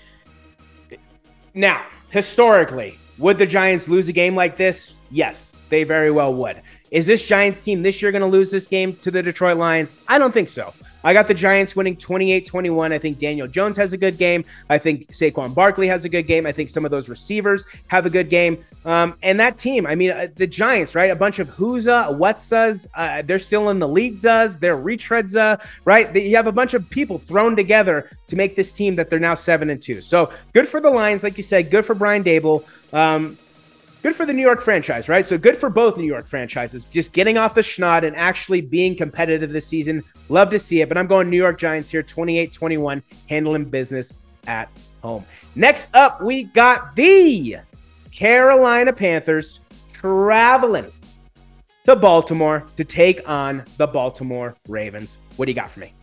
now 1.55 1.87
historically 2.11 2.99
would 3.19 3.39
the 3.39 3.47
Giants 3.47 3.89
lose 3.89 4.09
a 4.09 4.13
game 4.13 4.35
like 4.35 4.57
this? 4.57 4.95
Yes, 5.11 5.57
they 5.69 5.85
very 5.85 6.11
well 6.11 6.33
would. 6.35 6.63
Is 6.91 7.07
this 7.07 7.27
Giants 7.27 7.63
team 7.63 7.83
this 7.83 8.01
year 8.01 8.13
going 8.13 8.23
to 8.23 8.29
lose 8.29 8.51
this 8.51 8.67
game 8.69 8.95
to 8.97 9.11
the 9.11 9.23
Detroit 9.23 9.57
Lions? 9.57 9.95
I 10.07 10.19
don't 10.19 10.33
think 10.33 10.49
so. 10.49 10.73
I 11.05 11.12
got 11.12 11.28
the 11.28 11.35
Giants 11.35 11.76
winning 11.76 11.97
28 11.97 12.47
21. 12.47 12.93
I 12.93 12.99
think 12.99 13.19
Daniel 13.19 13.47
Jones 13.47 13.76
has 13.76 13.93
a 13.93 13.97
good 13.97 14.19
game. 14.19 14.45
I 14.69 14.78
think 14.78 15.09
Saquon 15.09 15.55
Barkley 15.55 15.87
has 15.88 16.05
a 16.05 16.09
good 16.09 16.26
game. 16.26 16.47
I 16.47 16.52
think 16.52 16.71
some 16.71 16.85
of 16.85 16.90
those 16.90 17.09
receivers 17.09 17.64
have 17.88 18.07
a 18.07 18.11
good 18.11 18.31
game. 18.31 18.59
Um, 18.85 19.17
and 19.23 19.38
that 19.40 19.59
team, 19.59 19.87
I 19.87 19.95
mean, 19.95 20.11
uh, 20.11 20.28
the 20.35 20.47
Giants, 20.47 20.95
right? 20.95 21.11
A 21.11 21.17
bunch 21.17 21.38
of 21.38 21.49
Who'sa, 21.49 22.17
What'sas. 22.19 22.87
Uh, 22.95 23.23
they're 23.23 23.38
still 23.38 23.71
in 23.71 23.78
the 23.78 23.88
leagues, 23.88 24.23
they're 24.23 24.76
retreads, 24.76 25.37
uh, 25.37 25.57
right? 25.85 26.14
You 26.14 26.37
have 26.37 26.47
a 26.47 26.52
bunch 26.52 26.75
of 26.75 26.88
people 26.90 27.19
thrown 27.19 27.57
together 27.57 28.09
to 28.26 28.37
make 28.37 28.57
this 28.57 28.73
team 28.73 28.95
that 28.97 29.11
they're 29.11 29.19
now 29.19 29.35
7 29.35 29.71
and 29.71 29.81
2. 29.81 30.00
So 30.00 30.33
good 30.52 30.67
for 30.67 30.81
the 30.81 30.90
Lions, 30.90 31.23
like 31.23 31.37
you 31.37 31.43
said. 31.43 31.71
Good 31.71 31.85
for 31.85 31.95
Brian 31.95 32.25
Daboll. 32.25 32.64
Um, 32.93 33.38
good 34.02 34.14
for 34.14 34.26
the 34.26 34.33
New 34.33 34.43
York 34.43 34.61
franchise, 34.61 35.09
right? 35.09 35.25
So 35.25 35.38
good 35.38 35.57
for 35.57 35.71
both 35.71 35.97
New 35.97 36.07
York 36.07 36.26
franchises, 36.26 36.85
just 36.87 37.12
getting 37.12 37.37
off 37.37 37.55
the 37.55 37.61
schneid 37.61 38.07
and 38.07 38.17
actually 38.17 38.61
being 38.61 38.97
competitive 38.97 39.52
this 39.52 39.67
season. 39.67 40.02
Love 40.28 40.50
to 40.50 40.59
see 40.59 40.81
it, 40.81 40.88
but 40.88 40.99
I'm 40.99 41.07
going 41.07 41.28
New 41.31 41.37
York 41.37 41.59
Giants 41.59 41.90
here, 41.90 42.02
28 42.02 42.52
21, 42.52 43.02
handling 43.28 43.64
business 43.64 44.12
at 44.47 44.69
home. 45.02 45.25
Next 45.55 45.95
up, 45.95 46.23
we 46.23 46.45
got 46.45 46.95
the 46.97 47.57
Carolina 48.12 48.93
Panthers 48.93 49.61
traveling 49.93 50.90
to 51.85 51.97
Baltimore 51.97 52.64
to 52.76 52.85
take 52.85 53.26
on 53.28 53.64
the 53.76 53.87
Baltimore 53.87 54.55
Ravens. 54.69 55.19
What 55.37 55.47
do 55.47 55.52
you 55.52 55.57
got 55.57 55.71
for 55.71 55.81
me? 55.81 55.95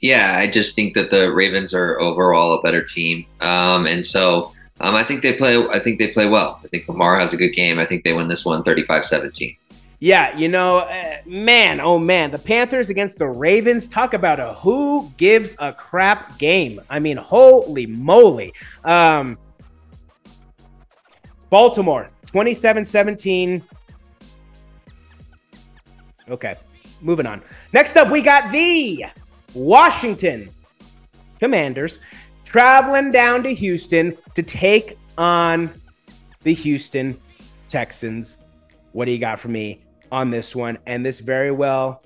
Yeah, 0.00 0.34
I 0.36 0.50
just 0.50 0.74
think 0.74 0.94
that 0.94 1.10
the 1.10 1.32
Ravens 1.32 1.74
are 1.74 1.98
overall 2.00 2.58
a 2.58 2.62
better 2.62 2.82
team. 2.82 3.26
Um, 3.40 3.86
and 3.86 4.04
so 4.04 4.52
um, 4.80 4.94
I 4.94 5.02
think 5.02 5.22
they 5.22 5.32
play. 5.34 5.56
I 5.68 5.78
think 5.78 5.98
they 5.98 6.08
play 6.08 6.28
well. 6.28 6.60
I 6.62 6.68
think 6.68 6.88
Lamar 6.88 7.18
has 7.18 7.32
a 7.32 7.36
good 7.36 7.50
game. 7.50 7.78
I 7.78 7.86
think 7.86 8.04
they 8.04 8.12
win 8.12 8.28
this 8.28 8.44
one 8.44 8.62
35-17. 8.62 9.56
Yeah, 9.98 10.36
you 10.36 10.48
know, 10.48 10.80
uh, 10.80 11.16
man, 11.24 11.80
oh 11.80 11.98
man, 11.98 12.30
the 12.30 12.38
Panthers 12.38 12.90
against 12.90 13.16
the 13.16 13.26
Ravens. 13.26 13.88
Talk 13.88 14.12
about 14.12 14.38
a 14.38 14.52
who 14.54 15.10
gives 15.16 15.56
a 15.58 15.72
crap 15.72 16.38
game. 16.38 16.80
I 16.90 16.98
mean, 16.98 17.16
holy 17.16 17.86
moly. 17.86 18.52
Um, 18.84 19.38
Baltimore 21.48 22.10
27 22.26 22.84
17. 22.84 23.62
Okay, 26.28 26.56
moving 27.00 27.24
on. 27.24 27.40
Next 27.72 27.96
up, 27.96 28.10
we 28.10 28.20
got 28.20 28.52
the 28.52 29.06
Washington 29.54 30.50
Commanders 31.40 32.00
traveling 32.46 33.10
down 33.10 33.42
to 33.42 33.52
Houston 33.52 34.16
to 34.34 34.42
take 34.42 34.96
on 35.18 35.70
the 36.42 36.54
Houston 36.54 37.20
Texans. 37.68 38.38
What 38.92 39.04
do 39.04 39.10
you 39.10 39.18
got 39.18 39.38
for 39.38 39.48
me 39.48 39.82
on 40.10 40.30
this 40.30 40.56
one? 40.56 40.78
And 40.86 41.04
this 41.04 41.20
very 41.20 41.50
well 41.50 42.02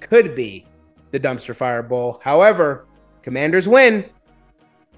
could 0.00 0.34
be 0.34 0.64
the 1.12 1.20
dumpster 1.20 1.54
fire 1.54 1.82
bowl. 1.82 2.20
However, 2.24 2.86
Commanders 3.22 3.68
win. 3.68 4.04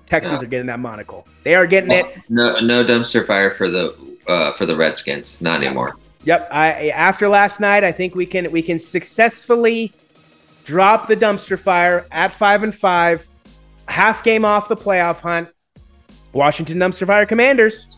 Texans 0.06 0.42
are 0.42 0.46
getting 0.46 0.66
that 0.66 0.80
monocle. 0.80 1.26
They 1.44 1.54
are 1.54 1.66
getting 1.66 1.90
well, 1.90 2.06
it. 2.06 2.18
No, 2.30 2.60
no 2.60 2.84
dumpster 2.84 3.26
fire 3.26 3.50
for 3.50 3.68
the 3.68 3.94
uh, 4.26 4.52
for 4.52 4.64
the 4.64 4.76
Redskins. 4.76 5.40
Not 5.40 5.62
anymore. 5.62 5.96
Yep. 6.24 6.48
I 6.50 6.88
after 6.90 7.28
last 7.28 7.60
night, 7.60 7.84
I 7.84 7.92
think 7.92 8.14
we 8.14 8.24
can 8.24 8.50
we 8.50 8.62
can 8.62 8.78
successfully 8.78 9.92
drop 10.64 11.08
the 11.08 11.16
dumpster 11.16 11.58
fire 11.58 12.06
at 12.10 12.32
five 12.32 12.62
and 12.62 12.74
five 12.74 13.26
half 13.88 14.22
game 14.22 14.44
off 14.44 14.68
the 14.68 14.76
playoff 14.76 15.20
hunt. 15.20 15.48
Washington 16.32 16.78
Dumpster 16.78 17.06
Fire 17.06 17.26
Commanders, 17.26 17.88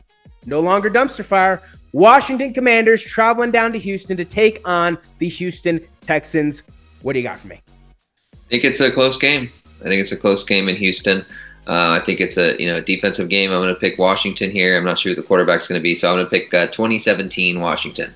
no 0.47 0.61
longer 0.61 0.89
Dumpster 0.89 1.25
Fire. 1.25 1.61
Washington 1.93 2.55
Commanders 2.55 3.03
traveling 3.03 3.51
down 3.51 3.73
to 3.73 3.79
Houston 3.79 4.17
to 4.17 4.25
take 4.25 4.67
on 4.67 4.97
the 5.19 5.29
Houston 5.29 5.81
Texans. 6.03 6.63
What 7.03 7.15
do 7.15 7.19
you 7.19 7.25
got 7.25 7.41
for 7.41 7.49
me? 7.49 7.61
I 8.33 8.37
think 8.49 8.65
it's 8.65 8.81
a 8.81 8.91
close 8.91 9.19
game. 9.19 9.51
I 9.81 9.85
think 9.85 10.01
it's 10.01 10.13
a 10.13 10.17
close 10.17 10.45
game 10.45 10.69
in 10.69 10.77
Houston. 10.77 11.25
Uh, 11.67 11.99
I 12.01 12.05
think 12.05 12.21
it's 12.21 12.37
a 12.37 12.61
you 12.61 12.73
know 12.73 12.81
defensive 12.81 13.29
game. 13.29 13.51
I'm 13.51 13.61
going 13.61 13.75
to 13.75 13.81
pick 13.81 13.99
Washington 13.99 14.51
here. 14.51 14.77
I'm 14.77 14.85
not 14.85 14.99
sure 14.99 15.11
who 15.15 15.21
the 15.21 15.27
quarterback's 15.27 15.69
going 15.69 15.79
to 15.79 15.83
be, 15.83 15.95
so 15.95 16.09
I'm 16.09 16.17
going 16.17 16.27
to 16.27 16.31
pick 16.31 16.55
uh, 16.55 16.67
2017 16.69 17.61
Washington. 17.61 18.15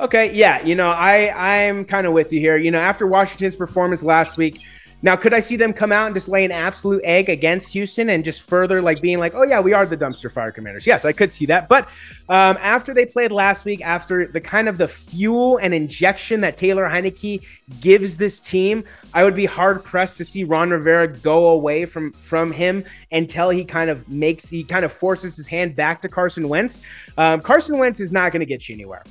Okay, 0.00 0.32
yeah, 0.34 0.62
you 0.64 0.74
know 0.74 0.90
I 0.90 1.64
I'm 1.66 1.84
kind 1.84 2.06
of 2.06 2.12
with 2.12 2.32
you 2.32 2.40
here. 2.40 2.56
You 2.56 2.70
know 2.70 2.78
after 2.78 3.06
Washington's 3.06 3.56
performance 3.56 4.02
last 4.02 4.36
week, 4.36 4.60
now, 5.06 5.14
could 5.14 5.32
I 5.32 5.38
see 5.38 5.54
them 5.54 5.72
come 5.72 5.92
out 5.92 6.06
and 6.06 6.16
just 6.16 6.28
lay 6.28 6.44
an 6.44 6.50
absolute 6.50 7.00
egg 7.04 7.28
against 7.28 7.72
Houston 7.74 8.10
and 8.10 8.24
just 8.24 8.42
further 8.42 8.82
like 8.82 9.00
being 9.00 9.20
like, 9.20 9.34
oh 9.36 9.44
yeah, 9.44 9.60
we 9.60 9.72
are 9.72 9.86
the 9.86 9.96
dumpster 9.96 10.28
fire 10.28 10.50
commanders? 10.50 10.84
Yes, 10.84 11.04
I 11.04 11.12
could 11.12 11.32
see 11.32 11.46
that. 11.46 11.68
But 11.68 11.84
um, 12.28 12.58
after 12.60 12.92
they 12.92 13.06
played 13.06 13.30
last 13.30 13.64
week, 13.64 13.86
after 13.86 14.26
the 14.26 14.40
kind 14.40 14.68
of 14.68 14.78
the 14.78 14.88
fuel 14.88 15.58
and 15.58 15.72
injection 15.72 16.40
that 16.40 16.56
Taylor 16.56 16.90
Heinicke 16.90 17.46
gives 17.80 18.16
this 18.16 18.40
team, 18.40 18.82
I 19.14 19.22
would 19.22 19.36
be 19.36 19.44
hard 19.44 19.84
pressed 19.84 20.16
to 20.16 20.24
see 20.24 20.42
Ron 20.42 20.70
Rivera 20.70 21.06
go 21.06 21.50
away 21.50 21.86
from 21.86 22.10
from 22.10 22.50
him 22.50 22.82
until 23.12 23.50
he 23.50 23.64
kind 23.64 23.90
of 23.90 24.08
makes 24.08 24.48
he 24.48 24.64
kind 24.64 24.84
of 24.84 24.92
forces 24.92 25.36
his 25.36 25.46
hand 25.46 25.76
back 25.76 26.02
to 26.02 26.08
Carson 26.08 26.48
Wentz. 26.48 26.80
Um, 27.16 27.40
Carson 27.40 27.78
Wentz 27.78 28.00
is 28.00 28.10
not 28.10 28.32
going 28.32 28.40
to 28.40 28.46
get 28.46 28.68
you 28.68 28.74
anywhere. 28.74 29.04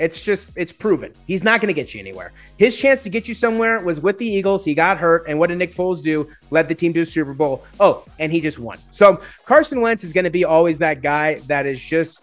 It's 0.00 0.20
just, 0.20 0.48
it's 0.56 0.72
proven. 0.72 1.12
He's 1.26 1.44
not 1.44 1.60
going 1.60 1.68
to 1.68 1.74
get 1.74 1.92
you 1.92 2.00
anywhere. 2.00 2.32
His 2.56 2.76
chance 2.76 3.02
to 3.02 3.10
get 3.10 3.28
you 3.28 3.34
somewhere 3.34 3.84
was 3.84 4.00
with 4.00 4.16
the 4.18 4.26
Eagles. 4.26 4.64
He 4.64 4.74
got 4.74 4.98
hurt. 4.98 5.26
And 5.28 5.38
what 5.38 5.50
did 5.50 5.58
Nick 5.58 5.72
Foles 5.72 6.02
do? 6.02 6.26
Led 6.50 6.68
the 6.68 6.74
team 6.74 6.94
to 6.94 7.00
a 7.00 7.06
Super 7.06 7.34
Bowl. 7.34 7.64
Oh, 7.78 8.04
and 8.18 8.32
he 8.32 8.40
just 8.40 8.58
won. 8.58 8.78
So 8.90 9.20
Carson 9.44 9.82
Wentz 9.82 10.02
is 10.02 10.14
going 10.14 10.24
to 10.24 10.30
be 10.30 10.44
always 10.44 10.78
that 10.78 11.02
guy 11.02 11.34
that 11.48 11.66
is 11.66 11.78
just, 11.78 12.22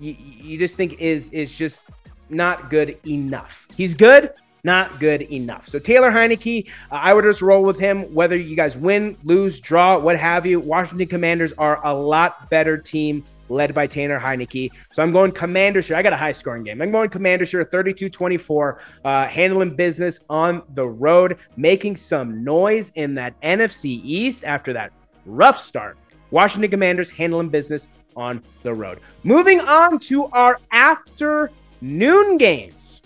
you, 0.00 0.16
you 0.18 0.58
just 0.58 0.76
think 0.76 1.00
is, 1.00 1.30
is 1.30 1.56
just 1.56 1.84
not 2.28 2.70
good 2.70 2.98
enough. 3.06 3.68
He's 3.76 3.94
good, 3.94 4.32
not 4.66 4.98
good 4.98 5.22
enough. 5.22 5.66
So 5.66 5.78
Taylor 5.78 6.10
Heinicke, 6.10 6.68
uh, 6.90 6.94
I 6.94 7.14
would 7.14 7.24
just 7.24 7.40
roll 7.40 7.62
with 7.62 7.78
him. 7.78 8.02
Whether 8.12 8.36
you 8.36 8.56
guys 8.56 8.76
win, 8.76 9.16
lose, 9.22 9.60
draw, 9.60 9.98
what 9.98 10.18
have 10.18 10.44
you, 10.44 10.58
Washington 10.60 11.06
Commanders 11.06 11.52
are 11.52 11.80
a 11.86 11.94
lot 11.94 12.50
better 12.50 12.76
team 12.76 13.24
led 13.48 13.72
by 13.72 13.86
Taylor 13.86 14.18
Heinicke. 14.18 14.72
So 14.92 15.04
I'm 15.04 15.12
going 15.12 15.30
Commanders 15.30 15.86
here. 15.86 15.96
I 15.96 16.02
got 16.02 16.12
a 16.12 16.16
high 16.16 16.32
scoring 16.32 16.64
game. 16.64 16.82
I'm 16.82 16.90
going 16.90 17.08
Commanders 17.08 17.52
here, 17.52 17.64
32-24, 17.64 18.80
uh, 19.04 19.26
handling 19.28 19.76
business 19.76 20.24
on 20.28 20.62
the 20.74 20.86
road, 20.86 21.38
making 21.56 21.94
some 21.94 22.42
noise 22.42 22.90
in 22.96 23.14
that 23.14 23.40
NFC 23.42 24.00
East 24.02 24.42
after 24.44 24.72
that 24.72 24.92
rough 25.24 25.58
start. 25.58 25.96
Washington 26.32 26.72
Commanders 26.72 27.08
handling 27.08 27.50
business 27.50 27.88
on 28.16 28.42
the 28.64 28.74
road. 28.74 28.98
Moving 29.22 29.60
on 29.60 30.00
to 30.00 30.24
our 30.26 30.58
afternoon 30.72 32.36
games 32.36 33.02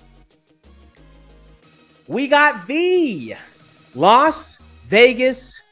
we 2.11 2.27
got 2.27 2.67
the 2.67 3.37
Las 3.95 4.59
Vegas 4.89 5.63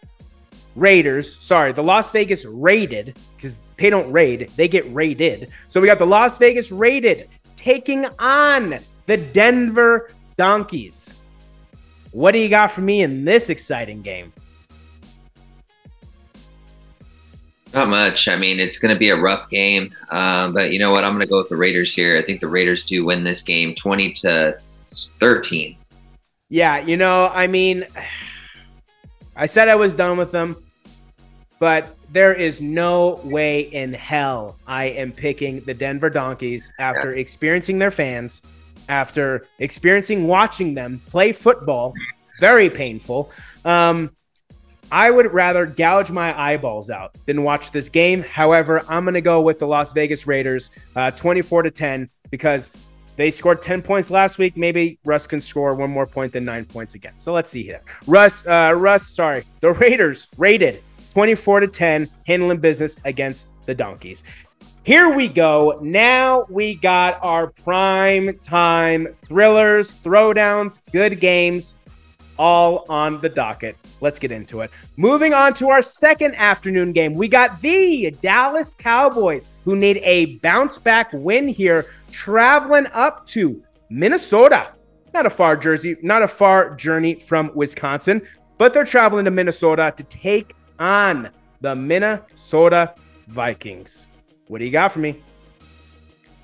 Raiders. 0.77 1.37
Sorry, 1.45 1.73
the 1.73 1.83
Las 1.83 2.13
Vegas 2.13 2.45
Raided, 2.45 3.19
because 3.37 3.59
they 3.77 3.91
don't 3.91 4.11
raid, 4.13 4.49
they 4.55 4.69
get 4.69 4.91
raided. 4.95 5.51
So 5.67 5.81
we 5.81 5.89
got 5.89 5.99
the 5.99 6.07
Las 6.07 6.39
Vegas 6.39 6.71
Raided 6.71 7.29
taking 7.57 8.07
on 8.21 8.79
the 9.07 9.17
Denver 9.17 10.11
Donkeys. 10.37 11.17
What 12.13 12.31
do 12.33 12.39
you 12.39 12.49
got 12.49 12.71
for 12.71 12.83
me 12.83 13.03
in 13.03 13.25
this 13.25 13.51
exciting 13.51 14.01
game? 14.01 14.33
Not 17.75 17.89
much. 17.89 18.29
I 18.29 18.37
mean, 18.37 18.61
it's 18.61 18.79
going 18.79 18.95
to 18.95 18.99
be 18.99 19.11
a 19.11 19.17
rough 19.17 19.51
game, 19.51 19.93
um, 20.11 20.55
but 20.55 20.73
you 20.73 20.79
know 20.79 20.93
what? 20.93 21.03
I'm 21.03 21.15
going 21.15 21.21
to 21.21 21.27
go 21.27 21.39
with 21.39 21.49
the 21.49 21.57
Raiders 21.57 21.93
here. 21.93 22.17
I 22.17 22.23
think 22.23 22.41
the 22.41 22.49
Raiders 22.49 22.85
do 22.85 23.05
win 23.05 23.25
this 23.25 23.43
game, 23.43 23.75
20 23.75 24.13
to 24.15 24.55
13. 25.19 25.77
Yeah, 26.49 26.79
you 26.79 26.97
know, 26.97 27.27
I 27.27 27.47
mean, 27.47 27.87
I 29.37 29.47
said 29.47 29.69
I 29.69 29.77
was 29.77 29.95
done 29.95 30.17
with 30.17 30.33
them, 30.33 30.57
but 31.59 31.97
there 32.11 32.33
is 32.33 32.61
no 32.61 33.21
way 33.25 33.61
in 33.61 33.93
hell 33.93 34.59
I 34.67 34.87
am 34.87 35.13
picking 35.13 35.61
the 35.61 35.75
Denver 35.75 36.11
Donkeys 36.11 36.73
after 36.79 37.13
experiencing 37.13 37.79
their 37.79 37.91
fans, 37.91 38.43
after 38.89 39.47
experiencing 39.59 40.27
watching 40.27 40.75
them 40.75 41.01
play 41.07 41.33
football. 41.33 41.93
Very 42.41 42.71
painful. 42.71 43.31
Um, 43.65 44.11
I 44.91 45.11
would 45.11 45.33
rather 45.33 45.67
gouge 45.67 46.11
my 46.11 46.39
eyeballs 46.41 46.89
out 46.89 47.15
than 47.27 47.43
watch 47.43 47.73
this 47.73 47.89
game. 47.91 48.23
However, 48.23 48.83
I'm 48.89 49.05
going 49.05 49.15
to 49.15 49.21
go 49.21 49.43
with 49.43 49.59
the 49.59 49.67
Las 49.67 49.93
Vegas 49.93 50.27
Raiders, 50.27 50.71
uh, 50.97 51.11
24 51.11 51.65
to 51.65 51.71
10, 51.71 52.09
because 52.31 52.71
they 53.19 53.33
scored 53.33 53.61
10 53.61 53.83
points 53.83 54.13
last 54.13 54.39
week. 54.39 54.57
Maybe 54.57 54.97
Russ 55.05 55.27
can 55.27 55.41
score 55.41 55.75
one 55.75 55.91
more 55.91 56.07
point 56.07 56.33
than 56.33 56.45
nine 56.45 56.65
points 56.65 56.95
again. 56.95 57.15
So 57.17 57.33
let's 57.33 57.51
see 57.51 57.65
here. 57.65 57.83
Russ, 58.07 58.47
uh, 58.47 58.73
Russ, 58.77 59.09
sorry. 59.09 59.43
The 59.59 59.73
Raiders 59.73 60.29
rated 60.39 60.81
24 61.15 61.61
to 61.61 61.67
10, 61.67 62.09
handling 62.29 62.59
business 62.59 62.97
against 63.05 63.49
the 63.67 63.75
Donkeys. 63.75 64.23
Here 64.85 65.11
we 65.11 65.27
go. 65.27 65.81
Now 65.83 66.47
we 66.49 66.77
got 66.77 67.19
our 67.21 67.49
prime 67.49 68.39
time 68.39 69.09
thrillers, 69.27 69.93
throwdowns, 69.93 70.81
good 70.93 71.19
games, 71.19 71.75
all 72.39 72.85
on 72.89 73.21
the 73.21 73.29
docket. 73.29 73.77
Let's 74.01 74.19
get 74.19 74.33
into 74.33 74.61
it. 74.61 74.71
Moving 74.97 75.35
on 75.35 75.55
to 75.55 75.71
our 75.71 75.83
second 75.83 76.35
afternoon 76.37 76.93
game, 76.93 77.15
we 77.15 77.29
got 77.29 77.61
the 77.61 78.11
Dallas 78.23 78.75
Cowboys, 78.75 79.49
who 79.65 79.77
need 79.77 79.99
a 79.99 80.37
bounce 80.37 80.79
back 80.79 81.11
win 81.13 81.49
here 81.49 81.87
traveling 82.11 82.87
up 82.93 83.27
to 83.27 83.63
Minnesota. 83.91 84.73
Not 85.15 85.27
a 85.27 85.31
far 85.31 85.57
jersey, 85.57 85.97
not 86.03 86.23
a 86.23 86.29
far 86.29 86.75
journey 86.75 87.15
from 87.15 87.51
Wisconsin, 87.55 88.23
but 88.59 88.75
they're 88.75 88.85
traveling 88.85 89.25
to 89.25 89.31
Minnesota 89.31 89.93
to 89.97 90.03
take 90.05 90.55
on 90.79 91.31
the 91.61 91.75
Minnesota 91.75 92.95
Vikings. 93.29 94.07
What 94.49 94.59
do 94.59 94.65
you 94.65 94.71
got 94.71 94.93
for 94.93 95.01
me? 95.01 95.21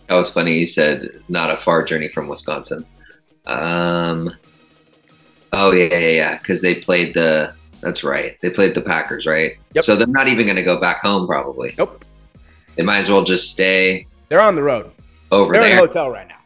That 0.09 0.16
was 0.16 0.30
funny. 0.30 0.59
You 0.59 0.66
said 0.66 1.22
not 1.28 1.50
a 1.50 1.57
far 1.57 1.83
journey 1.83 2.09
from 2.09 2.28
Wisconsin. 2.28 2.85
Um, 3.46 4.30
oh 5.54 5.72
yeah, 5.72 5.88
yeah, 5.92 6.08
yeah. 6.08 6.38
Because 6.38 6.60
they 6.60 6.76
played 6.76 7.14
the. 7.14 7.54
That's 7.80 8.02
right. 8.02 8.38
They 8.40 8.48
played 8.48 8.74
the 8.74 8.80
Packers, 8.80 9.26
right? 9.26 9.58
Yep. 9.74 9.84
So 9.84 9.94
they're 9.94 10.06
not 10.06 10.26
even 10.26 10.46
going 10.46 10.56
to 10.56 10.62
go 10.62 10.80
back 10.80 11.00
home, 11.00 11.26
probably. 11.26 11.74
Nope. 11.76 12.02
They 12.76 12.82
might 12.82 12.98
as 12.98 13.10
well 13.10 13.22
just 13.22 13.50
stay. 13.50 14.06
They're 14.30 14.40
on 14.40 14.54
the 14.54 14.62
road 14.62 14.90
over 15.30 15.52
there. 15.52 15.60
they're 15.60 15.70
there. 15.70 15.78
in 15.78 15.84
a 15.84 15.86
hotel 15.86 16.10
right 16.10 16.26
now. 16.26 16.38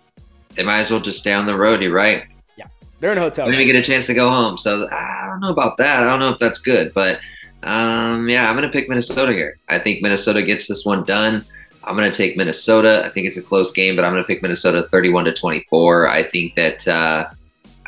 They 0.54 0.64
might 0.64 0.78
as 0.78 0.90
well 0.90 1.00
just 1.00 1.20
stay 1.20 1.32
on 1.32 1.46
the 1.46 1.56
road. 1.56 1.82
You're 1.82 1.94
right. 1.94 2.26
Yeah, 2.56 2.66
they're 2.98 3.12
in 3.12 3.18
a 3.18 3.20
hotel. 3.20 3.46
They 3.46 3.52
didn't 3.52 3.68
right 3.68 3.74
get 3.74 3.84
a 3.84 3.88
chance 3.88 4.06
to 4.06 4.14
go 4.14 4.28
home, 4.28 4.58
so 4.58 4.88
I 4.90 5.26
don't 5.28 5.40
know 5.40 5.50
about 5.50 5.76
that. 5.76 6.02
I 6.02 6.06
don't 6.06 6.18
know 6.18 6.30
if 6.30 6.38
that's 6.38 6.58
good, 6.58 6.92
but 6.94 7.20
um, 7.62 8.28
yeah, 8.28 8.48
I'm 8.48 8.56
gonna 8.56 8.68
pick 8.68 8.88
Minnesota 8.88 9.32
here. 9.32 9.58
I 9.68 9.78
think 9.78 10.02
Minnesota 10.02 10.42
gets 10.42 10.66
this 10.66 10.84
one 10.84 11.04
done. 11.04 11.44
I'm 11.84 11.96
gonna 11.96 12.12
take 12.12 12.36
Minnesota. 12.36 13.02
I 13.04 13.10
think 13.10 13.26
it's 13.26 13.36
a 13.36 13.42
close 13.42 13.72
game, 13.72 13.96
but 13.96 14.04
I'm 14.04 14.12
gonna 14.12 14.24
pick 14.24 14.42
Minnesota 14.42 14.88
31 14.90 15.26
to 15.26 15.34
24. 15.34 16.08
I 16.08 16.24
think 16.24 16.54
that 16.56 16.86
uh, 16.88 17.30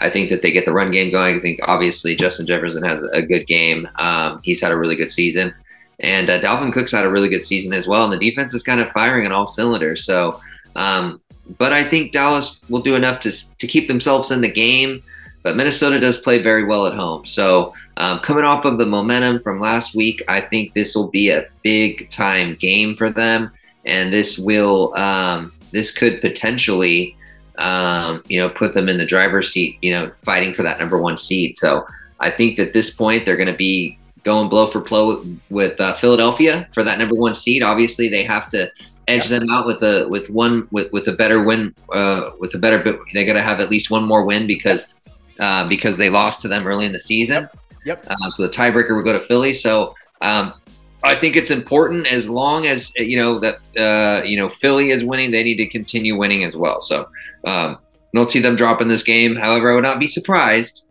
I 0.01 0.11
think 0.11 0.31
that 0.31 0.43
they 0.43 0.51
get 0.51 0.65
the 0.65 0.73
run 0.73 0.91
game 0.91 1.11
going. 1.11 1.37
I 1.37 1.41
think 1.41 1.61
obviously 1.65 2.17
Justin 2.17 2.47
Jefferson 2.47 2.83
has 2.85 3.03
a 3.03 3.23
good 3.23 3.47
game. 3.47 3.89
Um, 3.99 4.41
he's 4.43 4.61
had 4.61 4.73
a 4.73 4.77
really 4.79 4.97
good 4.97 5.13
season, 5.13 5.55
and 6.01 6.31
uh, 6.31 6.41
Dalvin 6.41 6.73
Cook's 6.73 6.93
had 6.93 7.05
a 7.05 7.11
really 7.11 7.29
good 7.29 7.45
season 7.45 7.73
as 7.73 7.87
well. 7.87 8.05
And 8.05 8.13
the 8.13 8.31
defense 8.31 8.55
is 8.55 8.63
kind 8.63 8.81
of 8.81 8.91
firing 8.91 9.27
on 9.27 9.33
all 9.33 9.47
cylinders. 9.47 10.05
So 10.05 10.41
um, 10.77 11.21
but 11.59 11.73
I 11.73 11.85
think 11.85 12.13
Dallas 12.13 12.61
will 12.69 12.83
do 12.83 12.95
enough 12.95 13.21
to 13.21 13.57
to 13.59 13.67
keep 13.67 13.89
themselves 13.89 14.31
in 14.31 14.41
the 14.41 14.51
game. 14.51 15.03
But 15.43 15.57
Minnesota 15.57 15.99
does 15.99 16.19
play 16.19 16.43
very 16.43 16.65
well 16.65 16.87
at 16.87 16.93
home. 16.93 17.25
So 17.25 17.73
um, 17.97 18.19
coming 18.19 18.45
off 18.45 18.67
of 18.67 18.77
the 18.77 18.85
momentum 18.85 19.41
from 19.41 19.59
last 19.59 19.95
week, 19.95 20.23
I 20.29 20.39
think 20.39 20.75
this 20.75 20.95
will 20.95 21.09
be 21.09 21.31
a 21.31 21.47
big 21.63 22.11
time 22.11 22.57
game 22.57 22.95
for 22.95 23.09
them, 23.09 23.51
and 23.87 24.13
this 24.13 24.39
will 24.39 24.97
um, 24.99 25.53
this 25.73 25.93
could 25.93 26.21
potentially 26.21 27.17
um, 27.61 28.23
you 28.27 28.41
know 28.41 28.49
put 28.49 28.75
them 28.75 28.89
in 28.89 28.97
the 28.97 29.07
driver's 29.07 29.53
seat. 29.53 29.79
You 29.83 29.93
know, 29.93 30.13
fighting 30.25 30.55
for 30.55 30.63
that 30.63 30.79
number 30.79 31.01
one 31.01 31.17
seed. 31.17 31.57
So 31.57 31.85
I 32.19 32.31
think 32.31 32.59
at 32.59 32.73
this 32.73 32.91
point 32.91 33.25
they're 33.25 33.37
going 33.37 33.47
to 33.47 33.55
be 33.55 33.99
going 34.23 34.49
blow 34.49 34.67
for 34.67 34.81
blow 34.81 35.25
with 35.49 35.81
uh, 35.81 35.95
Philadelphia 35.95 36.69
for 36.73 36.83
that 36.83 36.99
number 36.99 37.15
one 37.15 37.35
seed. 37.35 37.63
Obviously, 37.63 38.09
they 38.09 38.25
have 38.25 38.49
to 38.51 38.71
edge 39.09 39.29
them 39.29 39.49
out 39.51 39.67
with 39.67 39.83
a 39.83 40.07
with 40.09 40.31
one 40.31 40.69
with, 40.71 40.93
with 40.93 41.09
a 41.09 41.13
better 41.13 41.43
win 41.43 41.75
uh, 41.93 42.31
with 42.39 42.55
a 42.55 42.59
better 42.59 42.99
they 43.13 43.25
got 43.25 43.35
to 43.35 43.43
have 43.43 43.61
at 43.61 43.71
least 43.71 43.91
one 43.91 44.05
more 44.07 44.25
win 44.25 44.47
because 44.47 44.95
uh, 45.39 45.67
because 45.69 45.97
they 45.97 46.11
lost 46.11 46.41
to 46.43 46.49
them 46.49 46.67
early 46.67 46.87
in 46.87 46.93
the 46.93 47.01
season. 47.01 47.49
Yep. 47.85 48.11
Um, 48.11 48.31
so 48.31 48.43
the 48.43 48.53
tiebreaker 48.53 48.95
would 48.95 49.05
go 49.05 49.13
to 49.13 49.21
Philly. 49.21 49.55
So 49.55 49.95
um, 50.21 50.55
I 51.03 51.15
think 51.15 51.37
it's 51.37 51.51
important 51.51 52.07
as 52.07 52.29
long 52.29 52.67
as 52.67 52.95
you 52.97 53.17
know 53.17 53.39
that 53.39 53.57
uh, 53.79 54.25
you 54.25 54.37
know 54.37 54.49
Philly 54.49 54.91
is 54.91 55.05
winning, 55.05 55.31
they 55.31 55.43
need 55.43 55.57
to 55.57 55.67
continue 55.67 56.17
winning 56.17 56.45
as 56.45 56.57
well. 56.57 56.81
So 56.81 57.09
um, 57.47 57.79
don't 58.15 58.31
see 58.31 58.41
them 58.41 58.57
dropping 58.57 58.89
this 58.89 59.03
game. 59.03 59.37
However, 59.37 59.71
I 59.71 59.75
would 59.75 59.85
not 59.85 60.01
be 60.01 60.09
surprised 60.09 60.85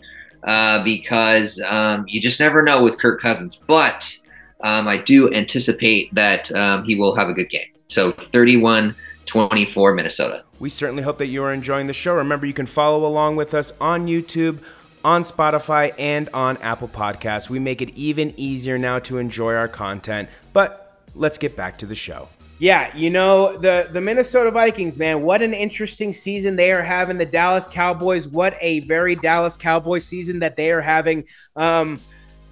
uh, 0.44 0.84
because 0.84 1.62
um, 1.68 2.06
you 2.08 2.22
just 2.22 2.40
never 2.40 2.64
know 2.64 2.84
with 2.84 3.00
Kirk 3.00 3.22
Cousins. 3.22 3.56
But 3.56 4.18
um, 4.64 4.88
I 4.88 4.98
do 4.98 5.32
anticipate 5.34 6.14
that 6.16 6.52
um, 6.54 6.84
he 6.84 6.96
will 6.96 7.16
have 7.16 7.30
a 7.30 7.34
good 7.34 7.50
game. 7.50 7.68
So 7.88 8.12
31 8.12 8.96
24 9.26 9.94
Minnesota. 9.94 10.44
We 10.60 10.70
certainly 10.70 11.04
hope 11.04 11.20
that 11.20 11.28
you 11.28 11.44
are 11.44 11.54
enjoying 11.54 11.86
the 11.86 11.94
show. 11.94 12.16
Remember, 12.16 12.48
you 12.48 12.54
can 12.54 12.66
follow 12.66 13.06
along 13.06 13.36
with 13.36 13.54
us 13.54 13.72
on 13.80 14.08
YouTube, 14.08 14.60
on 15.04 15.24
Spotify, 15.24 15.94
and 15.98 16.30
on 16.34 16.58
Apple 16.58 16.88
Podcasts. 16.88 17.50
We 17.50 17.60
make 17.60 17.82
it 17.82 17.90
even 17.92 18.34
easier 18.38 18.78
now 18.78 19.00
to 19.00 19.18
enjoy 19.18 19.56
our 19.56 19.68
content. 19.68 20.30
But 20.54 20.98
let's 21.16 21.38
get 21.38 21.56
back 21.56 21.78
to 21.80 21.86
the 21.86 21.96
show. 21.96 22.30
Yeah, 22.60 22.96
you 22.96 23.10
know, 23.10 23.56
the 23.56 23.88
the 23.90 24.02
Minnesota 24.02 24.52
Vikings, 24.52 24.98
man, 24.98 25.22
what 25.22 25.42
an 25.42 25.54
interesting 25.54 26.12
season 26.12 26.58
they 26.58 26.74
are 26.74 26.84
having. 26.84 27.18
The 27.18 27.26
Dallas 27.26 27.70
Cowboys, 27.70 28.28
what 28.28 28.58
a 28.60 28.82
very 28.82 29.16
Dallas 29.16 29.56
Cowboy 29.56 30.00
season 30.00 30.40
that 30.40 30.58
they 30.58 30.72
are 30.72 30.82
having. 30.82 31.24
Um 31.56 32.00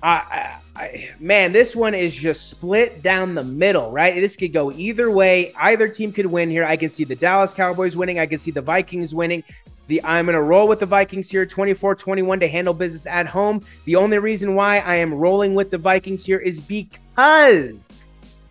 I, 0.02 0.14
I, 0.14 0.58
man, 1.20 1.52
this 1.52 1.76
one 1.76 1.94
is 1.94 2.16
just 2.16 2.50
split 2.50 3.02
down 3.02 3.36
the 3.36 3.44
middle, 3.44 3.92
right? 3.92 4.16
This 4.16 4.36
could 4.36 4.54
go 4.54 4.72
either 4.72 5.10
way. 5.12 5.54
Either 5.56 5.88
team 5.88 6.12
could 6.12 6.26
win 6.26 6.50
here. 6.50 6.66
I 6.66 6.78
can 6.78 6.90
see 6.90 7.04
the 7.04 7.16
Dallas 7.16 7.54
Cowboys 7.54 7.96
winning. 7.96 8.20
I 8.20 8.26
can 8.26 8.40
see 8.40 8.52
the 8.52 8.62
Vikings 8.62 9.14
winning. 9.16 9.44
The 9.88 10.04
I'm 10.04 10.26
going 10.26 10.36
to 10.36 10.42
roll 10.42 10.68
with 10.68 10.80
the 10.80 10.86
Vikings 10.86 11.30
here 11.30 11.46
24-21 11.46 12.42
to 12.42 12.48
handle 12.48 12.74
business 12.74 13.06
at 13.06 13.26
home. 13.26 13.62
The 13.86 13.96
only 13.96 14.18
reason 14.18 14.54
why 14.56 14.80
I 14.80 14.96
am 14.96 15.14
rolling 15.14 15.56
with 15.56 15.72
the 15.72 15.78
Vikings 15.78 16.26
here 16.26 16.40
is 16.40 16.60
because 16.60 17.94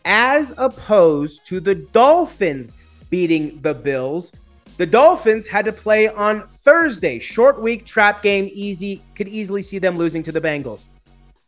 as 0.06 0.54
opposed 0.56 1.44
to 1.46 1.60
the 1.60 1.74
Dolphins 1.74 2.74
beating 3.10 3.60
the 3.60 3.74
Bills, 3.74 4.32
The 4.76 4.86
Dolphins 4.86 5.46
had 5.46 5.64
to 5.64 5.72
play 5.72 6.08
on 6.08 6.46
Thursday. 6.48 7.18
Short 7.18 7.60
week, 7.60 7.86
trap 7.86 8.22
game, 8.22 8.50
easy. 8.52 9.02
Could 9.14 9.28
easily 9.28 9.62
see 9.62 9.78
them 9.78 9.96
losing 9.96 10.22
to 10.24 10.32
the 10.32 10.40
Bengals. 10.40 10.86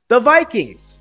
The 0.08 0.20
Vikings, 0.20 1.00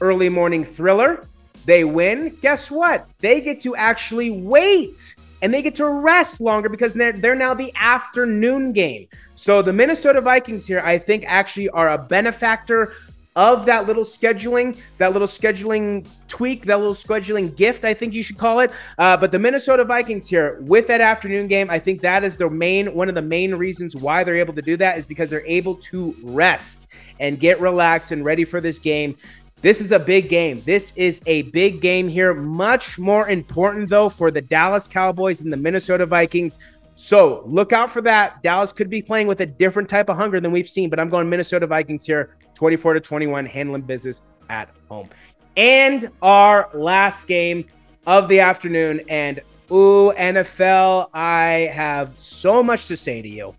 early 0.00 0.28
morning 0.28 0.64
thriller. 0.64 1.24
They 1.64 1.84
win. 1.84 2.36
Guess 2.42 2.72
what? 2.72 3.08
They 3.20 3.40
get 3.40 3.60
to 3.60 3.76
actually 3.76 4.32
wait 4.32 5.14
and 5.42 5.54
they 5.54 5.62
get 5.62 5.76
to 5.76 5.88
rest 5.88 6.40
longer 6.40 6.68
because 6.68 6.92
they're, 6.92 7.12
they're 7.12 7.36
now 7.36 7.54
the 7.54 7.72
afternoon 7.76 8.72
game. 8.72 9.06
So 9.36 9.62
the 9.62 9.72
Minnesota 9.72 10.20
Vikings 10.20 10.66
here, 10.66 10.82
I 10.84 10.98
think, 10.98 11.24
actually 11.28 11.68
are 11.70 11.90
a 11.90 11.98
benefactor 11.98 12.94
of 13.34 13.66
that 13.66 13.86
little 13.86 14.04
scheduling, 14.04 14.78
that 14.98 15.12
little 15.12 15.28
scheduling 15.28 16.06
tweak, 16.28 16.66
that 16.66 16.78
little 16.78 16.94
scheduling 16.94 17.54
gift, 17.56 17.84
I 17.84 17.94
think 17.94 18.14
you 18.14 18.22
should 18.22 18.38
call 18.38 18.60
it. 18.60 18.70
Uh, 18.98 19.16
but 19.16 19.32
the 19.32 19.38
Minnesota 19.38 19.84
Vikings 19.84 20.28
here 20.28 20.58
with 20.60 20.86
that 20.88 21.00
afternoon 21.00 21.46
game, 21.46 21.70
I 21.70 21.78
think 21.78 22.00
that 22.02 22.24
is 22.24 22.36
the 22.36 22.50
main 22.50 22.94
one 22.94 23.08
of 23.08 23.14
the 23.14 23.22
main 23.22 23.54
reasons 23.54 23.96
why 23.96 24.24
they're 24.24 24.36
able 24.36 24.54
to 24.54 24.62
do 24.62 24.76
that 24.76 24.98
is 24.98 25.06
because 25.06 25.30
they're 25.30 25.46
able 25.46 25.76
to 25.76 26.14
rest 26.22 26.88
and 27.20 27.40
get 27.40 27.60
relaxed 27.60 28.12
and 28.12 28.24
ready 28.24 28.44
for 28.44 28.60
this 28.60 28.78
game. 28.78 29.16
This 29.62 29.80
is 29.80 29.92
a 29.92 29.98
big 29.98 30.28
game. 30.28 30.60
This 30.64 30.92
is 30.96 31.22
a 31.26 31.42
big 31.42 31.80
game 31.80 32.08
here. 32.08 32.34
Much 32.34 32.98
more 32.98 33.28
important, 33.28 33.88
though, 33.88 34.08
for 34.08 34.32
the 34.32 34.40
Dallas 34.40 34.88
Cowboys 34.88 35.40
and 35.40 35.52
the 35.52 35.56
Minnesota 35.56 36.04
Vikings. 36.04 36.58
So 36.96 37.44
look 37.46 37.72
out 37.72 37.88
for 37.88 38.02
that. 38.02 38.42
Dallas 38.42 38.72
could 38.72 38.90
be 38.90 39.00
playing 39.00 39.28
with 39.28 39.40
a 39.40 39.46
different 39.46 39.88
type 39.88 40.08
of 40.08 40.16
hunger 40.16 40.40
than 40.40 40.50
we've 40.50 40.68
seen, 40.68 40.90
but 40.90 40.98
I'm 40.98 41.08
going 41.08 41.30
Minnesota 41.30 41.66
Vikings 41.66 42.04
here, 42.04 42.36
24 42.62 42.94
to 42.94 43.00
21, 43.00 43.44
handling 43.44 43.82
business 43.82 44.22
at 44.48 44.68
home. 44.88 45.08
And 45.56 46.08
our 46.22 46.70
last 46.72 47.26
game 47.26 47.64
of 48.06 48.28
the 48.28 48.38
afternoon. 48.38 49.00
And 49.08 49.40
ooh, 49.72 50.12
NFL, 50.16 51.08
I 51.12 51.68
have 51.74 52.16
so 52.16 52.62
much 52.62 52.86
to 52.86 52.96
say 52.96 53.20
to 53.20 53.28
you. 53.28 53.56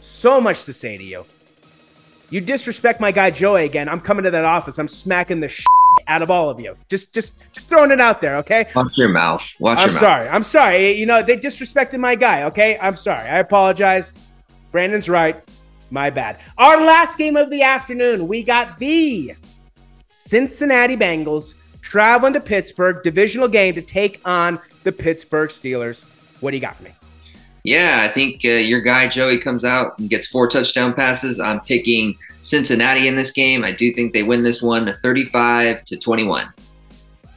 So 0.00 0.40
much 0.40 0.64
to 0.66 0.72
say 0.72 0.96
to 0.96 1.02
you. 1.02 1.24
You 2.30 2.40
disrespect 2.40 3.00
my 3.00 3.10
guy 3.10 3.32
Joey 3.32 3.64
again. 3.64 3.88
I'm 3.88 4.00
coming 4.00 4.22
to 4.22 4.30
that 4.30 4.44
office. 4.44 4.78
I'm 4.78 4.86
smacking 4.86 5.40
the 5.40 5.48
shit 5.48 5.66
out 6.06 6.22
of 6.22 6.30
all 6.30 6.48
of 6.48 6.60
you. 6.60 6.76
Just, 6.88 7.12
just, 7.12 7.34
just 7.50 7.68
throwing 7.68 7.90
it 7.90 8.00
out 8.00 8.20
there. 8.20 8.36
Okay. 8.36 8.68
Watch 8.76 8.96
your 8.96 9.08
mouth. 9.08 9.44
Watch 9.58 9.80
I'm 9.80 9.90
your 9.90 9.98
sorry. 9.98 10.26
mouth. 10.26 10.34
I'm 10.34 10.44
sorry. 10.44 10.92
You 10.92 11.06
know 11.06 11.20
they 11.20 11.36
disrespected 11.36 11.98
my 11.98 12.14
guy. 12.14 12.44
Okay. 12.44 12.78
I'm 12.80 12.94
sorry. 12.94 13.28
I 13.28 13.38
apologize. 13.38 14.12
Brandon's 14.70 15.08
right. 15.08 15.42
My 15.90 16.10
bad. 16.10 16.40
Our 16.58 16.84
last 16.84 17.16
game 17.16 17.36
of 17.36 17.50
the 17.50 17.62
afternoon, 17.62 18.28
we 18.28 18.42
got 18.42 18.78
the 18.78 19.34
Cincinnati 20.10 20.96
Bengals 20.96 21.54
traveling 21.80 22.34
to 22.34 22.40
Pittsburgh, 22.40 23.02
divisional 23.02 23.48
game 23.48 23.74
to 23.74 23.82
take 23.82 24.20
on 24.24 24.58
the 24.84 24.92
Pittsburgh 24.92 25.48
Steelers. 25.48 26.04
What 26.40 26.50
do 26.50 26.56
you 26.56 26.60
got 26.60 26.76
for 26.76 26.84
me? 26.84 26.90
Yeah, 27.64 28.06
I 28.08 28.08
think 28.08 28.42
uh, 28.44 28.48
your 28.48 28.80
guy 28.80 29.08
Joey 29.08 29.38
comes 29.38 29.64
out 29.64 29.98
and 29.98 30.08
gets 30.08 30.26
four 30.26 30.48
touchdown 30.48 30.94
passes. 30.94 31.40
I'm 31.40 31.60
picking 31.60 32.16
Cincinnati 32.40 33.08
in 33.08 33.16
this 33.16 33.30
game. 33.30 33.64
I 33.64 33.72
do 33.72 33.92
think 33.92 34.12
they 34.12 34.22
win 34.22 34.42
this 34.42 34.62
one 34.62 34.94
35 35.02 35.84
to 35.84 35.96
21. 35.96 36.52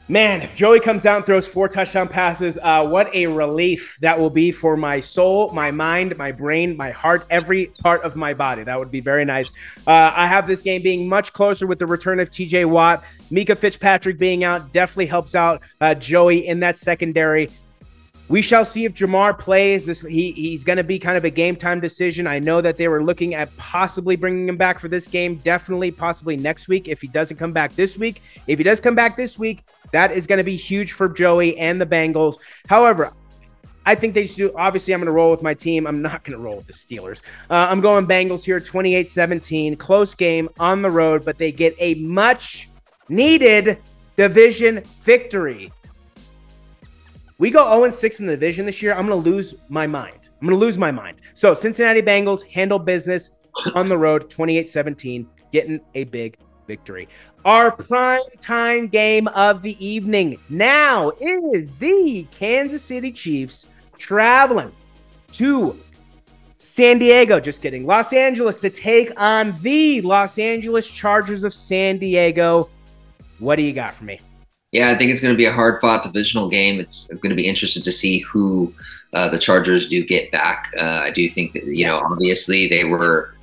Man, 0.08 0.42
if 0.42 0.56
Joey 0.56 0.80
comes 0.80 1.06
out 1.06 1.18
and 1.18 1.26
throws 1.26 1.46
four 1.46 1.68
touchdown 1.68 2.08
passes, 2.08 2.58
uh, 2.60 2.84
what 2.84 3.14
a 3.14 3.28
relief 3.28 3.96
that 4.00 4.18
will 4.18 4.30
be 4.30 4.50
for 4.50 4.76
my 4.76 4.98
soul, 4.98 5.52
my 5.52 5.70
mind, 5.70 6.18
my 6.18 6.32
brain, 6.32 6.76
my 6.76 6.90
heart, 6.90 7.24
every 7.30 7.66
part 7.78 8.02
of 8.02 8.16
my 8.16 8.34
body. 8.34 8.64
That 8.64 8.76
would 8.80 8.90
be 8.90 9.00
very 9.00 9.24
nice. 9.24 9.52
Uh, 9.86 10.12
I 10.14 10.26
have 10.26 10.48
this 10.48 10.60
game 10.60 10.82
being 10.82 11.08
much 11.08 11.32
closer 11.32 11.68
with 11.68 11.78
the 11.78 11.86
return 11.86 12.18
of 12.18 12.30
TJ 12.30 12.68
Watt. 12.68 13.04
Minkah 13.30 13.56
Fitzpatrick 13.56 14.18
being 14.18 14.42
out 14.42 14.72
definitely 14.72 15.06
helps 15.06 15.36
out 15.36 15.62
uh, 15.80 15.94
Joey 15.94 16.48
in 16.48 16.58
that 16.60 16.76
secondary. 16.76 17.48
We 18.28 18.40
shall 18.40 18.64
see 18.64 18.84
if 18.84 18.94
Ja'Marr 18.94 19.38
plays. 19.38 19.84
This 19.84 20.00
he 20.00 20.32
he's 20.32 20.64
going 20.64 20.78
to 20.78 20.84
be 20.84 20.98
kind 20.98 21.16
of 21.18 21.24
a 21.24 21.30
game 21.30 21.54
time 21.54 21.80
decision. 21.80 22.26
I 22.26 22.38
know 22.38 22.60
that 22.60 22.76
they 22.76 22.88
were 22.88 23.04
looking 23.04 23.34
at 23.34 23.54
possibly 23.56 24.16
bringing 24.16 24.48
him 24.48 24.56
back 24.56 24.78
for 24.78 24.88
this 24.88 25.06
game. 25.06 25.36
Definitely, 25.36 25.90
possibly 25.90 26.36
next 26.36 26.66
week 26.66 26.88
if 26.88 27.00
he 27.00 27.08
doesn't 27.08 27.36
come 27.36 27.52
back 27.52 27.74
this 27.74 27.98
week. 27.98 28.22
If 28.46 28.58
he 28.58 28.64
does 28.64 28.80
come 28.80 28.94
back 28.94 29.16
this 29.16 29.38
week, 29.38 29.64
that 29.92 30.12
is 30.12 30.26
going 30.26 30.38
to 30.38 30.44
be 30.44 30.56
huge 30.56 30.92
for 30.92 31.08
Joey 31.08 31.56
and 31.58 31.80
the 31.80 31.86
Bengals. 31.86 32.36
However, 32.68 33.12
I 33.84 33.94
think 33.94 34.14
they 34.14 34.26
should. 34.26 34.52
Obviously, 34.56 34.94
I'm 34.94 35.00
going 35.00 35.06
to 35.06 35.12
roll 35.12 35.30
with 35.30 35.42
my 35.42 35.54
team. 35.54 35.86
I'm 35.86 36.02
not 36.02 36.24
going 36.24 36.38
to 36.38 36.42
roll 36.42 36.56
with 36.56 36.66
the 36.66 36.72
Steelers. 36.72 37.22
Uh, 37.50 37.66
I'm 37.68 37.80
going 37.80 38.06
Bengals 38.06 38.44
here, 38.44 38.60
28 38.60 39.10
17. 39.10 39.76
Close 39.76 40.14
game 40.14 40.48
on 40.58 40.82
the 40.82 40.90
road, 40.90 41.24
but 41.24 41.38
they 41.38 41.52
get 41.52 41.74
a 41.78 41.94
much 41.94 42.68
needed 43.08 43.78
division 44.16 44.82
victory. 45.00 45.72
We 47.38 47.50
go 47.50 47.64
0 47.76 47.90
6 47.90 48.20
in 48.20 48.26
the 48.26 48.34
division 48.34 48.66
this 48.66 48.82
year. 48.82 48.94
I'm 48.94 49.06
going 49.06 49.20
to 49.20 49.30
lose 49.30 49.54
my 49.68 49.86
mind. 49.86 50.28
I'm 50.40 50.46
going 50.46 50.58
to 50.58 50.64
lose 50.64 50.78
my 50.78 50.92
mind. 50.92 51.20
So, 51.34 51.54
Cincinnati 51.54 52.02
Bengals 52.02 52.46
handle 52.46 52.78
business 52.78 53.32
on 53.74 53.88
the 53.88 53.98
road, 53.98 54.30
28 54.30 54.68
17, 54.68 55.28
getting 55.52 55.80
a 55.94 56.04
big 56.04 56.36
victory. 56.72 57.06
Our 57.44 57.70
prime 57.70 58.22
time 58.40 58.88
game 58.88 59.28
of 59.28 59.60
the 59.60 59.76
evening 59.84 60.38
now 60.48 61.10
is 61.20 61.70
the 61.78 62.26
Kansas 62.30 62.82
City 62.82 63.12
Chiefs 63.12 63.66
traveling 63.98 64.72
to 65.32 65.78
San 66.58 66.98
Diego, 66.98 67.40
just 67.40 67.60
kidding, 67.60 67.84
Los 67.84 68.12
Angeles 68.12 68.60
to 68.60 68.70
take 68.70 69.10
on 69.20 69.54
the 69.62 70.00
Los 70.00 70.38
Angeles 70.38 70.86
Chargers 70.86 71.44
of 71.44 71.52
San 71.52 71.98
Diego. 71.98 72.70
What 73.38 73.56
do 73.56 73.62
you 73.62 73.72
got 73.72 73.92
for 73.92 74.04
me? 74.04 74.20
Yeah, 74.70 74.90
I 74.90 74.94
think 74.96 75.10
it's 75.10 75.20
going 75.20 75.34
to 75.34 75.38
be 75.44 75.46
a 75.46 75.52
hard 75.52 75.80
fought 75.80 76.04
divisional 76.04 76.48
game. 76.48 76.80
It's 76.80 77.12
going 77.14 77.30
to 77.30 77.36
be 77.36 77.46
interested 77.46 77.84
to 77.84 77.92
see 77.92 78.20
who 78.20 78.72
uh, 79.12 79.28
the 79.28 79.38
Chargers 79.38 79.88
do 79.88 80.02
get 80.04 80.30
back. 80.32 80.72
Uh, 80.78 81.00
I 81.02 81.10
do 81.10 81.28
think 81.28 81.52
that, 81.52 81.64
you 81.66 81.84
know, 81.84 81.98
obviously 81.98 82.68
they 82.68 82.84
were, 82.84 83.34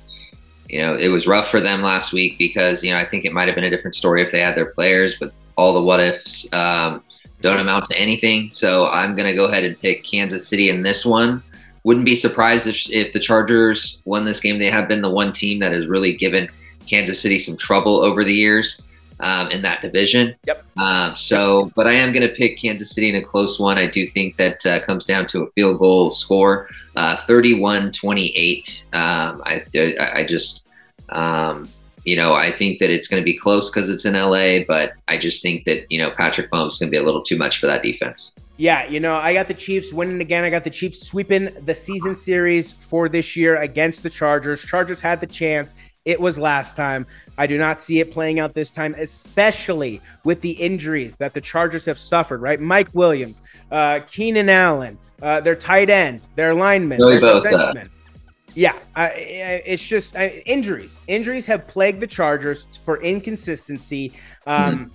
you 0.70 0.78
know, 0.78 0.94
it 0.94 1.08
was 1.08 1.26
rough 1.26 1.50
for 1.50 1.60
them 1.60 1.82
last 1.82 2.12
week 2.12 2.38
because, 2.38 2.84
you 2.84 2.92
know, 2.92 2.98
I 2.98 3.04
think 3.04 3.24
it 3.24 3.32
might 3.32 3.48
have 3.48 3.54
been 3.54 3.64
a 3.64 3.70
different 3.70 3.94
story 3.94 4.22
if 4.22 4.30
they 4.30 4.40
had 4.40 4.54
their 4.54 4.72
players, 4.72 5.16
but 5.18 5.32
all 5.56 5.74
the 5.74 5.82
what 5.82 6.00
ifs 6.00 6.50
um, 6.52 7.02
don't 7.40 7.58
amount 7.58 7.86
to 7.86 7.98
anything. 7.98 8.50
So 8.50 8.86
I'm 8.86 9.16
going 9.16 9.28
to 9.28 9.34
go 9.34 9.46
ahead 9.46 9.64
and 9.64 9.78
pick 9.78 10.04
Kansas 10.04 10.46
City 10.46 10.70
in 10.70 10.82
this 10.82 11.04
one. 11.04 11.42
Wouldn't 11.82 12.06
be 12.06 12.16
surprised 12.16 12.66
if, 12.66 12.88
if 12.90 13.12
the 13.12 13.20
Chargers 13.20 14.02
won 14.04 14.24
this 14.24 14.40
game. 14.40 14.58
They 14.58 14.70
have 14.70 14.88
been 14.88 15.02
the 15.02 15.10
one 15.10 15.32
team 15.32 15.58
that 15.60 15.72
has 15.72 15.86
really 15.86 16.14
given 16.14 16.48
Kansas 16.86 17.20
City 17.20 17.38
some 17.38 17.56
trouble 17.56 17.96
over 17.96 18.22
the 18.22 18.34
years 18.34 18.82
um, 19.20 19.50
in 19.50 19.62
that 19.62 19.82
division. 19.82 20.34
Yep. 20.46 20.64
Um, 20.78 21.16
so, 21.16 21.70
but 21.74 21.86
I 21.86 21.92
am 21.92 22.12
going 22.12 22.26
to 22.26 22.34
pick 22.34 22.58
Kansas 22.58 22.90
City 22.90 23.08
in 23.08 23.16
a 23.16 23.22
close 23.22 23.58
one. 23.58 23.78
I 23.78 23.86
do 23.86 24.06
think 24.06 24.36
that 24.36 24.64
uh, 24.66 24.80
comes 24.80 25.04
down 25.04 25.26
to 25.28 25.42
a 25.42 25.46
field 25.48 25.78
goal 25.78 26.10
score, 26.10 26.68
uh, 26.96 27.16
31-28. 27.28 28.94
Um, 28.94 29.42
I, 29.44 29.64
I 30.14 30.24
just, 30.24 30.66
um, 31.10 31.68
you 32.04 32.16
know, 32.16 32.32
I 32.32 32.50
think 32.50 32.78
that 32.78 32.90
it's 32.90 33.08
going 33.08 33.20
to 33.20 33.24
be 33.24 33.36
close 33.36 33.70
because 33.70 33.90
it's 33.90 34.04
in 34.04 34.14
LA, 34.14 34.64
but 34.66 34.92
I 35.08 35.18
just 35.18 35.42
think 35.42 35.64
that, 35.66 35.86
you 35.90 35.98
know, 35.98 36.10
Patrick 36.10 36.50
Mahomes 36.50 36.72
is 36.72 36.78
going 36.78 36.88
to 36.88 36.90
be 36.90 36.96
a 36.96 37.02
little 37.02 37.22
too 37.22 37.36
much 37.36 37.58
for 37.58 37.66
that 37.66 37.82
defense. 37.82 38.34
Yeah, 38.56 38.86
you 38.86 39.00
know, 39.00 39.16
I 39.16 39.32
got 39.32 39.48
the 39.48 39.54
Chiefs 39.54 39.90
winning 39.90 40.20
again. 40.20 40.44
I 40.44 40.50
got 40.50 40.64
the 40.64 40.70
Chiefs 40.70 41.00
sweeping 41.08 41.48
the 41.64 41.74
season 41.74 42.14
series 42.14 42.74
for 42.74 43.08
this 43.08 43.34
year 43.34 43.56
against 43.56 44.02
the 44.02 44.10
Chargers. 44.10 44.62
Chargers 44.62 45.00
had 45.00 45.18
the 45.18 45.26
chance. 45.26 45.74
It 46.10 46.20
was 46.20 46.38
last 46.38 46.76
time. 46.76 47.06
I 47.38 47.46
do 47.46 47.56
not 47.56 47.80
see 47.80 48.00
it 48.00 48.10
playing 48.10 48.40
out 48.40 48.52
this 48.52 48.70
time, 48.70 48.94
especially 48.98 50.00
with 50.24 50.40
the 50.40 50.50
injuries 50.50 51.16
that 51.18 51.32
the 51.34 51.40
Chargers 51.40 51.86
have 51.86 51.98
suffered, 51.98 52.42
right? 52.42 52.60
Mike 52.60 52.92
Williams, 52.94 53.42
uh, 53.70 54.00
Keenan 54.08 54.48
Allen, 54.48 54.98
uh, 55.22 55.40
their 55.40 55.54
tight 55.54 55.88
end, 55.88 56.26
their 56.34 56.52
lineman, 56.52 56.98
their 56.98 57.20
defenseman. 57.20 57.88
Yeah, 58.54 58.76
uh, 58.96 59.10
it's 59.14 59.86
just 59.86 60.16
uh, 60.16 60.30
injuries. 60.46 61.00
Injuries 61.06 61.46
have 61.46 61.68
plagued 61.68 62.00
the 62.00 62.08
Chargers 62.08 62.66
for 62.84 63.00
inconsistency. 63.02 64.12
Um, 64.46 64.90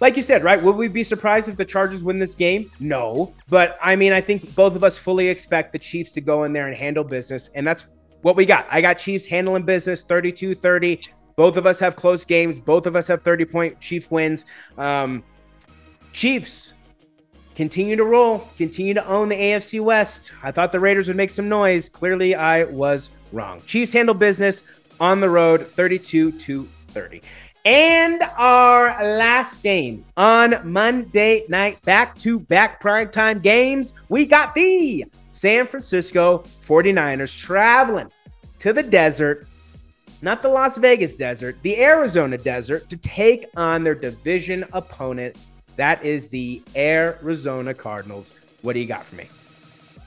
Like 0.00 0.16
you 0.16 0.22
said, 0.22 0.42
right? 0.42 0.60
Would 0.60 0.74
we 0.74 0.88
be 0.88 1.04
surprised 1.04 1.48
if 1.48 1.56
the 1.56 1.64
Chargers 1.64 2.02
win 2.02 2.18
this 2.18 2.34
game? 2.34 2.68
No. 2.80 3.32
But 3.48 3.78
I 3.80 3.94
mean, 3.94 4.12
I 4.12 4.20
think 4.20 4.52
both 4.56 4.74
of 4.74 4.82
us 4.82 4.98
fully 4.98 5.28
expect 5.28 5.72
the 5.72 5.78
Chiefs 5.78 6.10
to 6.12 6.20
go 6.20 6.42
in 6.42 6.52
there 6.52 6.66
and 6.66 6.74
handle 6.74 7.04
business. 7.04 7.50
And 7.54 7.64
that's 7.64 7.86
what 8.22 8.36
we 8.36 8.46
got. 8.46 8.66
I 8.70 8.80
got 8.80 8.94
Chiefs 8.94 9.26
handling 9.26 9.64
business 9.64 10.02
32 10.02 10.54
30. 10.54 11.00
Both 11.36 11.56
of 11.56 11.66
us 11.66 11.80
have 11.80 11.96
close 11.96 12.24
games. 12.24 12.60
Both 12.60 12.86
of 12.86 12.96
us 12.96 13.08
have 13.08 13.22
30 13.22 13.44
point 13.44 13.80
Chief 13.80 14.10
wins. 14.10 14.46
Um, 14.78 15.22
Chiefs 16.12 16.74
continue 17.54 17.96
to 17.96 18.04
roll, 18.04 18.48
continue 18.56 18.94
to 18.94 19.06
own 19.06 19.28
the 19.28 19.36
AFC 19.36 19.80
West. 19.80 20.32
I 20.42 20.50
thought 20.50 20.72
the 20.72 20.80
Raiders 20.80 21.08
would 21.08 21.16
make 21.16 21.30
some 21.30 21.48
noise. 21.48 21.88
Clearly, 21.88 22.34
I 22.34 22.64
was 22.64 23.10
wrong. 23.32 23.60
Chiefs 23.66 23.92
handle 23.92 24.14
business 24.14 24.62
on 25.00 25.20
the 25.20 25.28
road 25.28 25.66
32 25.66 26.32
to 26.32 26.68
30. 26.88 27.22
And 27.64 28.22
our 28.36 28.88
last 29.16 29.62
game 29.62 30.04
on 30.16 30.56
Monday 30.64 31.44
night, 31.48 31.80
back 31.82 32.18
to 32.18 32.40
back 32.40 32.82
primetime 32.82 33.40
games, 33.40 33.92
we 34.08 34.26
got 34.26 34.52
the 34.54 35.04
San 35.42 35.66
Francisco 35.66 36.44
49ers 36.60 37.36
traveling 37.36 38.08
to 38.60 38.72
the 38.72 38.80
desert, 38.80 39.48
not 40.22 40.40
the 40.40 40.48
Las 40.48 40.76
Vegas 40.76 41.16
desert, 41.16 41.56
the 41.62 41.82
Arizona 41.82 42.38
desert, 42.38 42.88
to 42.88 42.96
take 42.98 43.46
on 43.56 43.82
their 43.82 43.96
division 43.96 44.64
opponent. 44.72 45.36
That 45.74 46.04
is 46.04 46.28
the 46.28 46.62
Arizona 46.76 47.74
Cardinals. 47.74 48.34
What 48.60 48.74
do 48.74 48.78
you 48.78 48.86
got 48.86 49.04
for 49.04 49.16
me? 49.16 49.28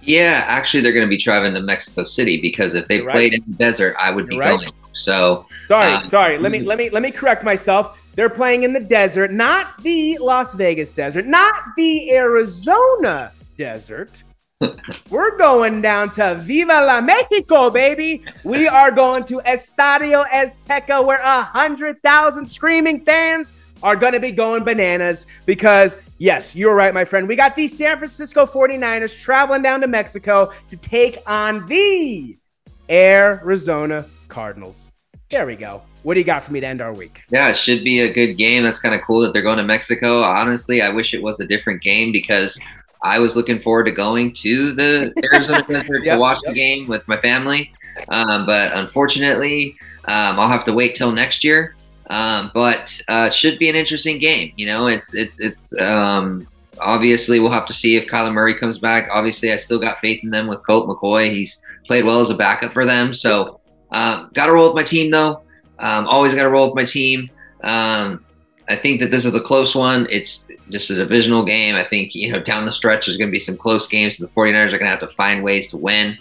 Yeah, 0.02 0.46
actually, 0.48 0.80
they're 0.80 0.94
going 0.94 1.06
to 1.06 1.10
be 1.10 1.18
traveling 1.18 1.54
to 1.56 1.62
Mexico 1.62 2.06
City 2.06 2.40
because 2.40 2.74
if 2.74 2.88
they 2.88 3.00
You're 3.00 3.10
played 3.10 3.34
right. 3.34 3.42
in 3.46 3.52
the 3.52 3.58
desert, 3.58 3.94
I 4.00 4.12
would 4.12 4.32
You're 4.32 4.40
be 4.40 4.40
right. 4.40 4.58
going. 4.58 4.72
So 4.94 5.48
sorry, 5.68 5.92
um, 5.92 6.06
sorry. 6.06 6.38
Let 6.38 6.54
me 6.54 6.62
let 6.72 6.78
me 6.78 6.90
let 6.90 7.02
me 7.02 7.12
correct 7.12 7.44
myself. 7.44 8.02
They're 8.16 8.30
playing 8.30 8.64
in 8.64 8.72
the 8.72 8.80
desert, 8.80 9.34
not 9.34 9.84
the 9.84 10.18
Las 10.18 10.54
Vegas 10.54 10.94
desert, 10.94 11.26
not 11.26 11.56
the 11.76 12.14
Arizona 12.14 13.34
desert. 13.58 14.24
We're 15.10 15.38
going 15.38 15.82
down 15.82 16.14
to 16.14 16.36
Viva 16.36 16.86
la 16.86 17.02
Mexico, 17.02 17.70
baby. 17.70 18.24
We 18.46 18.68
are 18.68 18.90
going 18.90 19.26
to 19.26 19.40
Estadio 19.40 20.26
Azteca, 20.28 21.06
where 21.06 21.20
a 21.22 21.42
hundred 21.42 22.02
thousand 22.02 22.48
screaming 22.48 23.04
fans 23.04 23.54
are 23.84 23.98
going 23.98 24.14
to 24.14 24.20
be 24.22 24.32
going 24.32 24.64
bananas 24.64 25.28
because, 25.46 25.98
yes, 26.20 26.56
you're 26.56 26.74
right, 26.74 26.94
my 26.94 27.04
friend. 27.04 27.28
We 27.28 27.36
got 27.36 27.56
the 27.58 27.68
San 27.68 27.98
Francisco 27.98 28.46
49ers 28.46 29.20
traveling 29.20 29.62
down 29.62 29.82
to 29.82 29.88
Mexico 29.88 30.52
to 30.70 30.78
take 30.78 31.18
on 31.28 31.66
the 31.66 32.38
Arizona 32.90 34.06
Cardinals. 34.30 34.90
There 35.30 35.46
we 35.46 35.58
go. 35.58 35.82
What 36.04 36.14
do 36.14 36.22
you 36.22 36.26
got 36.26 36.44
for 36.44 36.54
me 36.54 36.62
to 36.62 36.68
end 36.68 36.82
our 36.82 36.94
week? 36.94 37.24
Yeah, 37.30 37.50
it 37.50 37.58
should 37.58 37.84
be 37.84 38.00
a 38.02 38.14
good 38.14 38.36
game. 38.36 38.64
That's 38.64 38.80
kind 38.80 38.96
of 38.96 39.02
cool 39.02 39.20
that 39.22 39.34
they're 39.34 39.42
going 39.42 39.58
to 39.58 39.64
Mexico. 39.64 40.22
Honestly, 40.22 40.82
I 40.82 40.90
wish 40.90 41.14
it 41.14 41.22
was 41.22 41.42
a 41.42 41.48
different 41.48 41.82
game 41.82 42.14
because 42.14 42.58
I 43.04 43.20
was 43.20 43.36
looking 43.36 43.60
forward 43.60 43.86
to 43.86 43.92
going 43.92 44.34
to 44.34 44.74
the 44.74 45.14
Arizona 45.34 45.66
Desert 45.68 46.04
yep, 46.04 46.16
to 46.16 46.20
watch 46.20 46.40
yep. 46.46 46.54
the 46.54 46.60
game 46.60 46.88
with 46.88 47.08
my 47.08 47.18
family. 47.18 47.72
Um, 48.10 48.46
but 48.46 48.76
unfortunately, 48.78 49.76
um, 50.06 50.40
I'll 50.40 50.50
have 50.50 50.66
to 50.66 50.74
wait 50.74 50.96
till 50.96 51.12
next 51.12 51.44
year. 51.44 51.76
Um, 52.10 52.52
but 52.54 53.02
uh, 53.08 53.30
should 53.30 53.58
be 53.58 53.70
an 53.70 53.76
interesting 53.76 54.20
game. 54.20 54.54
You 54.58 54.68
know, 54.68 54.88
it's 54.88 55.16
it's 55.16 55.40
it's 55.40 55.80
um, 55.80 56.48
obviously 56.80 57.40
we'll 57.40 57.52
have 57.52 57.66
to 57.68 57.74
see 57.74 57.96
if 57.96 58.08
Kyler 58.08 58.34
Murray 58.34 58.54
comes 58.54 58.78
back. 58.78 59.10
Obviously, 59.12 59.52
I 59.52 59.56
still 59.56 59.80
got 59.80 60.00
faith 60.00 60.24
in 60.24 60.30
them 60.30 60.48
with 60.48 60.66
Colt 60.66 60.88
McCoy. 60.88 61.32
He's 61.32 61.62
played 61.88 62.06
well 62.06 62.20
as 62.20 62.30
a 62.30 62.36
backup 62.36 62.74
for 62.74 62.86
them. 62.86 63.14
So 63.14 63.60
um, 63.92 64.30
got 64.34 64.48
to 64.48 64.54
roll 64.54 64.68
with 64.68 64.76
my 64.76 64.84
team 64.84 65.12
though. 65.12 65.42
Um, 65.80 66.08
always 66.08 66.34
got 66.34 66.44
to 66.44 66.50
roll 66.50 66.68
with 66.68 66.76
my 66.76 66.86
team. 66.86 67.30
Um, 67.64 68.24
I 68.70 68.76
think 68.76 69.00
that 69.02 69.12
this 69.12 69.26
is 69.26 69.36
a 69.36 69.42
close 69.42 69.76
one. 69.76 70.08
It's 70.10 70.48
just 70.70 70.90
a 70.90 70.96
divisional 70.96 71.44
game. 71.44 71.76
I 71.76 71.84
think, 71.84 72.16
you 72.16 72.32
know, 72.32 72.40
down 72.40 72.66
the 72.66 72.72
stretch, 72.72 73.06
there's 73.06 73.18
going 73.18 73.30
to 73.30 73.32
be 73.32 73.40
some 73.40 73.58
close 73.58 73.88
games. 73.88 74.18
The 74.18 74.28
49ers 74.28 74.68
are 74.68 74.78
going 74.78 74.86
to 74.86 74.90
have 74.90 75.00
to 75.00 75.08
find 75.08 75.44
ways 75.44 75.70
to 75.72 75.78
win. 75.78 76.18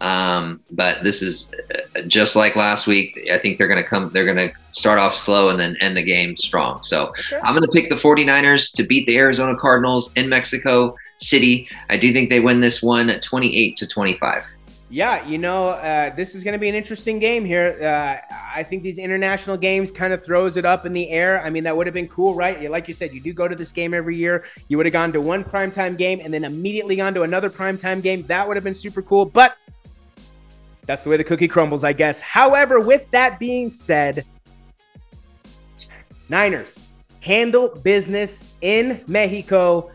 Um, 0.00 0.60
but 0.70 1.02
this 1.02 1.22
is 1.22 1.52
uh, 1.74 2.02
just 2.02 2.36
like 2.36 2.54
last 2.54 2.86
week. 2.86 3.18
I 3.32 3.38
think 3.38 3.58
they're 3.58 3.68
going 3.68 3.82
to 3.82 3.88
come, 3.88 4.10
they're 4.10 4.24
going 4.24 4.48
to 4.48 4.54
start 4.72 4.98
off 4.98 5.14
slow 5.14 5.50
and 5.50 5.58
then 5.58 5.76
end 5.80 5.96
the 5.96 6.02
game 6.02 6.36
strong. 6.36 6.82
So 6.84 7.08
okay. 7.08 7.40
I'm 7.42 7.54
going 7.54 7.66
to 7.66 7.72
pick 7.72 7.88
the 7.88 7.96
49ers 7.96 8.72
to 8.74 8.84
beat 8.84 9.06
the 9.06 9.18
Arizona 9.18 9.56
Cardinals 9.56 10.12
in 10.14 10.28
Mexico 10.28 10.94
City. 11.16 11.68
I 11.90 11.96
do 11.96 12.12
think 12.12 12.30
they 12.30 12.40
win 12.40 12.60
this 12.60 12.82
one 12.82 13.08
28 13.08 13.76
to 13.76 13.86
25. 13.86 14.44
Yeah, 14.90 15.26
you 15.26 15.36
know, 15.36 15.68
uh, 15.68 16.14
this 16.14 16.34
is 16.34 16.42
going 16.42 16.52
to 16.52 16.58
be 16.58 16.68
an 16.68 16.74
interesting 16.74 17.18
game 17.18 17.44
here. 17.44 17.76
Uh, 17.78 18.34
I 18.54 18.62
think 18.62 18.82
these 18.82 18.98
international 18.98 19.58
games 19.58 19.90
kind 19.90 20.14
of 20.14 20.24
throws 20.24 20.56
it 20.56 20.64
up 20.64 20.86
in 20.86 20.94
the 20.94 21.10
air. 21.10 21.42
I 21.42 21.50
mean, 21.50 21.64
that 21.64 21.76
would 21.76 21.86
have 21.86 21.92
been 21.92 22.08
cool, 22.08 22.34
right? 22.34 22.70
Like 22.70 22.88
you 22.88 22.94
said, 22.94 23.12
you 23.12 23.20
do 23.20 23.34
go 23.34 23.46
to 23.46 23.54
this 23.54 23.70
game 23.70 23.92
every 23.92 24.16
year. 24.16 24.46
You 24.68 24.78
would 24.78 24.86
have 24.86 24.94
gone 24.94 25.12
to 25.12 25.20
one 25.20 25.44
primetime 25.44 25.98
game 25.98 26.20
and 26.24 26.32
then 26.32 26.42
immediately 26.44 26.96
gone 26.96 27.12
to 27.14 27.22
another 27.22 27.50
primetime 27.50 28.02
game. 28.02 28.22
That 28.28 28.48
would 28.48 28.56
have 28.56 28.64
been 28.64 28.74
super 28.74 29.02
cool. 29.02 29.26
But 29.26 29.58
that's 30.86 31.04
the 31.04 31.10
way 31.10 31.18
the 31.18 31.24
cookie 31.24 31.48
crumbles, 31.48 31.84
I 31.84 31.92
guess. 31.92 32.22
However, 32.22 32.80
with 32.80 33.10
that 33.10 33.38
being 33.38 33.70
said, 33.70 34.24
Niners 36.30 36.88
handle 37.20 37.68
business 37.84 38.54
in 38.62 39.04
Mexico 39.06 39.90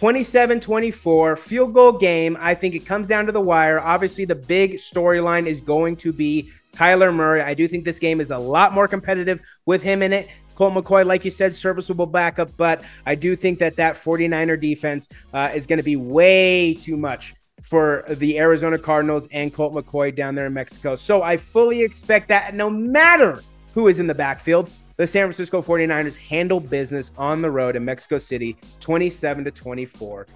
27 0.00 0.60
24, 0.60 1.36
field 1.36 1.74
goal 1.74 1.92
game. 1.92 2.34
I 2.40 2.54
think 2.54 2.74
it 2.74 2.86
comes 2.86 3.06
down 3.06 3.26
to 3.26 3.32
the 3.32 3.40
wire. 3.42 3.78
Obviously, 3.78 4.24
the 4.24 4.34
big 4.34 4.76
storyline 4.76 5.44
is 5.44 5.60
going 5.60 5.94
to 5.96 6.10
be 6.10 6.50
Kyler 6.72 7.14
Murray. 7.14 7.42
I 7.42 7.52
do 7.52 7.68
think 7.68 7.84
this 7.84 7.98
game 7.98 8.18
is 8.18 8.30
a 8.30 8.38
lot 8.38 8.72
more 8.72 8.88
competitive 8.88 9.42
with 9.66 9.82
him 9.82 10.00
in 10.00 10.14
it. 10.14 10.30
Colt 10.54 10.72
McCoy, 10.72 11.04
like 11.04 11.26
you 11.26 11.30
said, 11.30 11.54
serviceable 11.54 12.06
backup, 12.06 12.48
but 12.56 12.82
I 13.04 13.14
do 13.14 13.36
think 13.36 13.58
that 13.58 13.76
that 13.76 13.94
49er 13.94 14.58
defense 14.58 15.06
uh, 15.34 15.50
is 15.54 15.66
going 15.66 15.76
to 15.76 15.82
be 15.82 15.96
way 15.96 16.72
too 16.72 16.96
much 16.96 17.34
for 17.62 18.06
the 18.08 18.38
Arizona 18.38 18.78
Cardinals 18.78 19.28
and 19.32 19.52
Colt 19.52 19.74
McCoy 19.74 20.16
down 20.16 20.34
there 20.34 20.46
in 20.46 20.54
Mexico. 20.54 20.96
So 20.96 21.22
I 21.22 21.36
fully 21.36 21.82
expect 21.82 22.28
that 22.28 22.54
no 22.54 22.70
matter 22.70 23.42
who 23.74 23.88
is 23.88 24.00
in 24.00 24.06
the 24.06 24.14
backfield, 24.14 24.70
the 25.00 25.06
San 25.06 25.24
Francisco 25.24 25.62
49ers 25.62 26.18
handle 26.18 26.60
business 26.60 27.10
on 27.16 27.40
the 27.40 27.50
road 27.50 27.74
in 27.74 27.82
Mexico 27.82 28.18
City 28.18 28.54
27 28.80 29.46
to 29.46 29.50
24. 29.50 30.26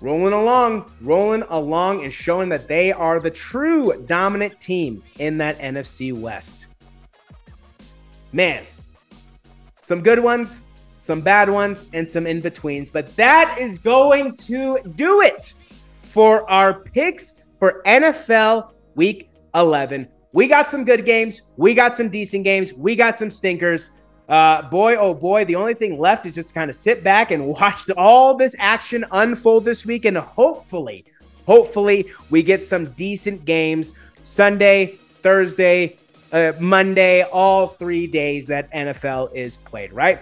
Rolling 0.00 0.32
along, 0.32 0.90
rolling 1.00 1.44
along, 1.48 2.02
and 2.02 2.12
showing 2.12 2.48
that 2.48 2.66
they 2.66 2.90
are 2.90 3.20
the 3.20 3.30
true 3.30 4.02
dominant 4.06 4.60
team 4.60 5.00
in 5.20 5.38
that 5.38 5.56
NFC 5.60 6.12
West. 6.12 6.66
Man, 8.32 8.64
some 9.82 10.02
good 10.02 10.18
ones, 10.18 10.62
some 10.98 11.20
bad 11.20 11.48
ones, 11.48 11.84
and 11.92 12.10
some 12.10 12.26
in 12.26 12.40
betweens. 12.40 12.90
But 12.90 13.14
that 13.14 13.58
is 13.60 13.78
going 13.78 14.34
to 14.38 14.80
do 14.96 15.20
it 15.20 15.54
for 16.02 16.50
our 16.50 16.80
picks 16.80 17.44
for 17.60 17.80
NFL 17.86 18.72
Week 18.96 19.30
11. 19.54 20.08
We 20.32 20.46
got 20.46 20.70
some 20.70 20.84
good 20.84 21.04
games. 21.04 21.42
We 21.56 21.74
got 21.74 21.96
some 21.96 22.08
decent 22.08 22.44
games. 22.44 22.72
We 22.72 22.96
got 22.96 23.18
some 23.18 23.30
stinkers. 23.30 23.90
Uh, 24.28 24.62
boy, 24.62 24.96
oh 24.96 25.12
boy, 25.12 25.44
the 25.44 25.56
only 25.56 25.74
thing 25.74 25.98
left 25.98 26.24
is 26.24 26.34
just 26.34 26.48
to 26.50 26.54
kind 26.54 26.70
of 26.70 26.76
sit 26.76 27.04
back 27.04 27.30
and 27.30 27.46
watch 27.60 27.88
all 27.96 28.34
this 28.34 28.56
action 28.58 29.04
unfold 29.12 29.64
this 29.64 29.84
week. 29.84 30.04
And 30.06 30.16
hopefully, 30.16 31.04
hopefully, 31.46 32.10
we 32.30 32.42
get 32.42 32.64
some 32.64 32.86
decent 32.92 33.44
games 33.44 33.92
Sunday, 34.22 34.98
Thursday, 35.22 35.96
uh, 36.32 36.52
Monday, 36.58 37.22
all 37.22 37.68
three 37.68 38.06
days 38.06 38.46
that 38.46 38.72
NFL 38.72 39.34
is 39.34 39.58
played, 39.58 39.92
right? 39.92 40.20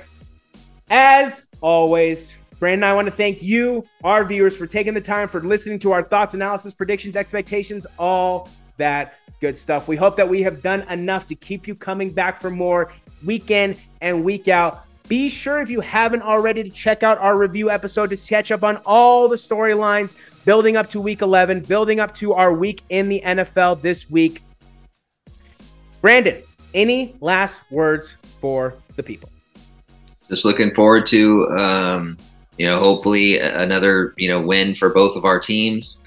As 0.91 1.47
always, 1.61 2.37
Brandon, 2.59 2.85
I 2.85 2.95
want 2.95 3.07
to 3.07 3.13
thank 3.13 3.43
you, 3.43 3.87
our 4.03 4.25
viewers, 4.25 4.57
for 4.57 4.67
taking 4.67 4.93
the 4.93 5.01
time 5.01 5.29
for 5.29 5.41
listening 5.43 5.79
to 5.81 5.93
our 5.93 6.03
thoughts, 6.03 6.35
analysis, 6.35 6.75
predictions, 6.75 7.15
expectations, 7.15 7.87
all 7.99 8.49
that 8.77 9.15
good 9.41 9.57
stuff. 9.57 9.89
We 9.89 9.97
hope 9.97 10.17
that 10.17 10.29
we 10.29 10.43
have 10.43 10.63
done 10.63 10.83
enough 10.91 11.27
to 11.29 11.35
keep 11.35 11.67
you 11.67 11.75
coming 11.75 12.13
back 12.13 12.39
for 12.39 12.51
more 12.51 12.93
week 13.25 13.51
in 13.51 13.77
and 14.01 14.23
week 14.23 14.49
out. 14.49 14.81
Be 15.09 15.29
sure 15.29 15.61
if 15.61 15.71
you 15.71 15.81
haven't 15.81 16.23
already 16.23 16.63
to 16.63 16.71
check 16.71 17.03
out 17.03 17.19
our 17.19 17.37
review 17.37 17.69
episode 17.69 18.11
to 18.11 18.17
catch 18.17 18.53
up 18.53 18.63
on 18.63 18.77
all 18.87 19.29
the 19.29 19.37
storylines 19.37 20.15
building 20.45 20.77
up 20.77 20.89
to 20.91 21.01
week 21.01 21.23
11, 21.23 21.63
building 21.63 21.99
up 21.99 22.15
to 22.15 22.35
our 22.35 22.53
week 22.53 22.83
in 22.91 23.09
the 23.09 23.21
NFL 23.25 23.83
this 23.83 24.09
week. 24.09 24.43
Brandon, 26.01 26.43
any 26.75 27.17
last 27.21 27.63
words 27.73 28.17
for 28.41 28.75
the 28.95 29.03
people? 29.03 29.29
Just 30.29 30.45
looking 30.45 30.73
forward 30.75 31.07
to, 31.07 31.49
um, 31.59 32.17
you 32.57 32.67
know, 32.67 32.79
hopefully 32.79 33.41
another, 33.41 34.15
you 34.17 34.29
know, 34.29 34.41
win 34.41 34.77
for 34.77 34.91
both 34.91 35.17
of 35.17 35.25
our 35.25 35.41
teams 35.41 36.05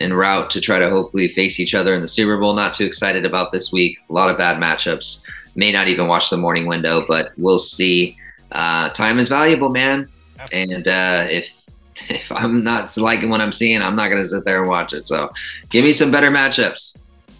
en 0.00 0.12
route 0.12 0.50
to 0.50 0.60
try 0.60 0.78
to 0.78 0.90
hopefully 0.90 1.28
face 1.28 1.60
each 1.60 1.74
other 1.74 1.94
in 1.94 2.02
the 2.02 2.08
Super 2.08 2.38
Bowl. 2.38 2.54
Not 2.54 2.74
too 2.74 2.84
excited 2.84 3.24
about 3.24 3.52
this 3.52 3.72
week. 3.72 3.98
A 4.08 4.12
lot 4.12 4.30
of 4.30 4.38
bad 4.38 4.60
matchups. 4.60 5.22
May 5.54 5.72
not 5.72 5.88
even 5.88 6.08
watch 6.08 6.30
the 6.30 6.36
morning 6.36 6.66
window, 6.66 7.04
but 7.06 7.32
we'll 7.36 7.58
see. 7.58 8.16
Uh, 8.52 8.88
time 8.90 9.18
is 9.18 9.28
valuable, 9.28 9.68
man. 9.68 10.08
And 10.52 10.88
uh, 10.88 11.26
if 11.28 11.52
if 12.08 12.32
I'm 12.32 12.64
not 12.64 12.96
liking 12.96 13.30
what 13.30 13.40
I'm 13.40 13.52
seeing, 13.52 13.82
I'm 13.82 13.96
not 13.96 14.10
going 14.10 14.22
to 14.22 14.28
sit 14.28 14.44
there 14.44 14.60
and 14.60 14.68
watch 14.68 14.92
it. 14.92 15.06
So 15.06 15.30
give 15.70 15.84
me 15.84 15.92
some 15.92 16.10
better 16.10 16.30
matchups. 16.30 16.98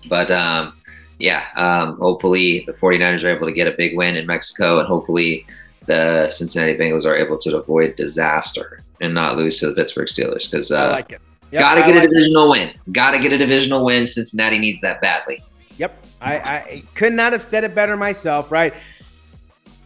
But 0.09 0.31
um, 0.31 0.75
yeah, 1.19 1.45
um, 1.57 1.99
hopefully 1.99 2.65
the 2.67 2.73
49ers 2.73 3.25
are 3.25 3.35
able 3.35 3.47
to 3.47 3.53
get 3.53 3.69
a 3.69 3.77
big 3.77 3.97
win 3.97 4.17
in 4.17 4.27
Mexico, 4.27 4.79
and 4.79 4.89
hopefully 4.89 5.47
the 5.87 6.29
Cincinnati 6.31 6.77
Bengals 6.77 7.07
are 7.07 7.17
able 7.17 7.39
to 7.39 7.57
avoid 7.57 7.97
disaster 7.97 8.81
and 9.01 9.15
not 9.15 9.37
lose 9.37 9.61
to 9.61 9.69
the 9.69 9.75
Pittsburgh 9.75 10.09
Steelers 10.09 10.51
because 10.51 10.71
uh, 10.71 10.79
I 10.79 10.91
like 10.91 11.13
it. 11.13 11.21
Yep, 11.53 11.61
Got 11.61 11.75
to 11.75 11.81
get 11.81 11.95
like 11.97 12.05
a 12.05 12.09
divisional 12.09 12.53
it. 12.53 12.59
win. 12.59 12.73
Got 12.93 13.11
to 13.13 13.19
get 13.19 13.33
a 13.33 13.39
divisional 13.39 13.85
win. 13.85 14.07
Cincinnati 14.07 14.59
needs 14.59 14.81
that 14.83 15.01
badly. 15.01 15.43
Yep. 15.79 16.07
I, 16.21 16.37
I 16.39 16.83
could 16.95 17.13
not 17.13 17.33
have 17.33 17.43
said 17.43 17.65
it 17.65 17.75
better 17.75 17.97
myself, 17.97 18.53
right? 18.53 18.75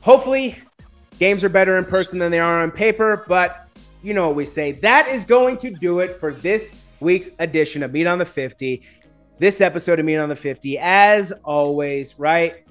Hopefully, 0.00 0.58
games 1.18 1.44
are 1.44 1.48
better 1.48 1.78
in 1.78 1.84
person 1.84 2.18
than 2.18 2.30
they 2.30 2.40
are 2.40 2.62
on 2.62 2.70
paper, 2.70 3.24
but 3.28 3.68
you 4.02 4.12
know 4.12 4.26
what 4.26 4.36
we 4.36 4.44
say. 4.44 4.72
That 4.72 5.08
is 5.08 5.24
going 5.24 5.56
to 5.58 5.70
do 5.70 6.00
it 6.00 6.16
for 6.16 6.32
this 6.32 6.84
week's 7.00 7.30
edition 7.38 7.82
of 7.82 7.92
Meet 7.92 8.06
on 8.06 8.18
the 8.18 8.26
50. 8.26 8.82
This 9.38 9.60
episode 9.60 9.98
of 9.98 10.04
Meet 10.04 10.16
on 10.16 10.28
the 10.28 10.36
50. 10.36 10.78
As 10.78 11.32
always, 11.44 12.18
right? 12.18 12.66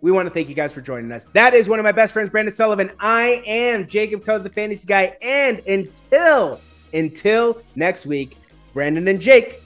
We 0.00 0.10
want 0.10 0.26
to 0.26 0.32
thank 0.32 0.48
you 0.48 0.54
guys 0.54 0.72
for 0.72 0.80
joining 0.80 1.12
us. 1.12 1.26
That 1.34 1.54
is 1.54 1.68
one 1.68 1.78
of 1.78 1.84
my 1.84 1.92
best 1.92 2.12
friends, 2.12 2.30
Brandon 2.30 2.54
Sullivan. 2.54 2.90
I 2.98 3.42
am 3.46 3.86
Jacob 3.86 4.24
Code, 4.24 4.42
the 4.42 4.50
fantasy 4.50 4.86
guy. 4.86 5.16
And 5.20 5.60
until 5.68 6.60
until 6.92 7.60
next 7.74 8.06
week, 8.06 8.36
Brandon 8.74 9.08
and 9.08 9.20
Jake, 9.20 9.62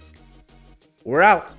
we're 1.04 1.22
out. 1.22 1.52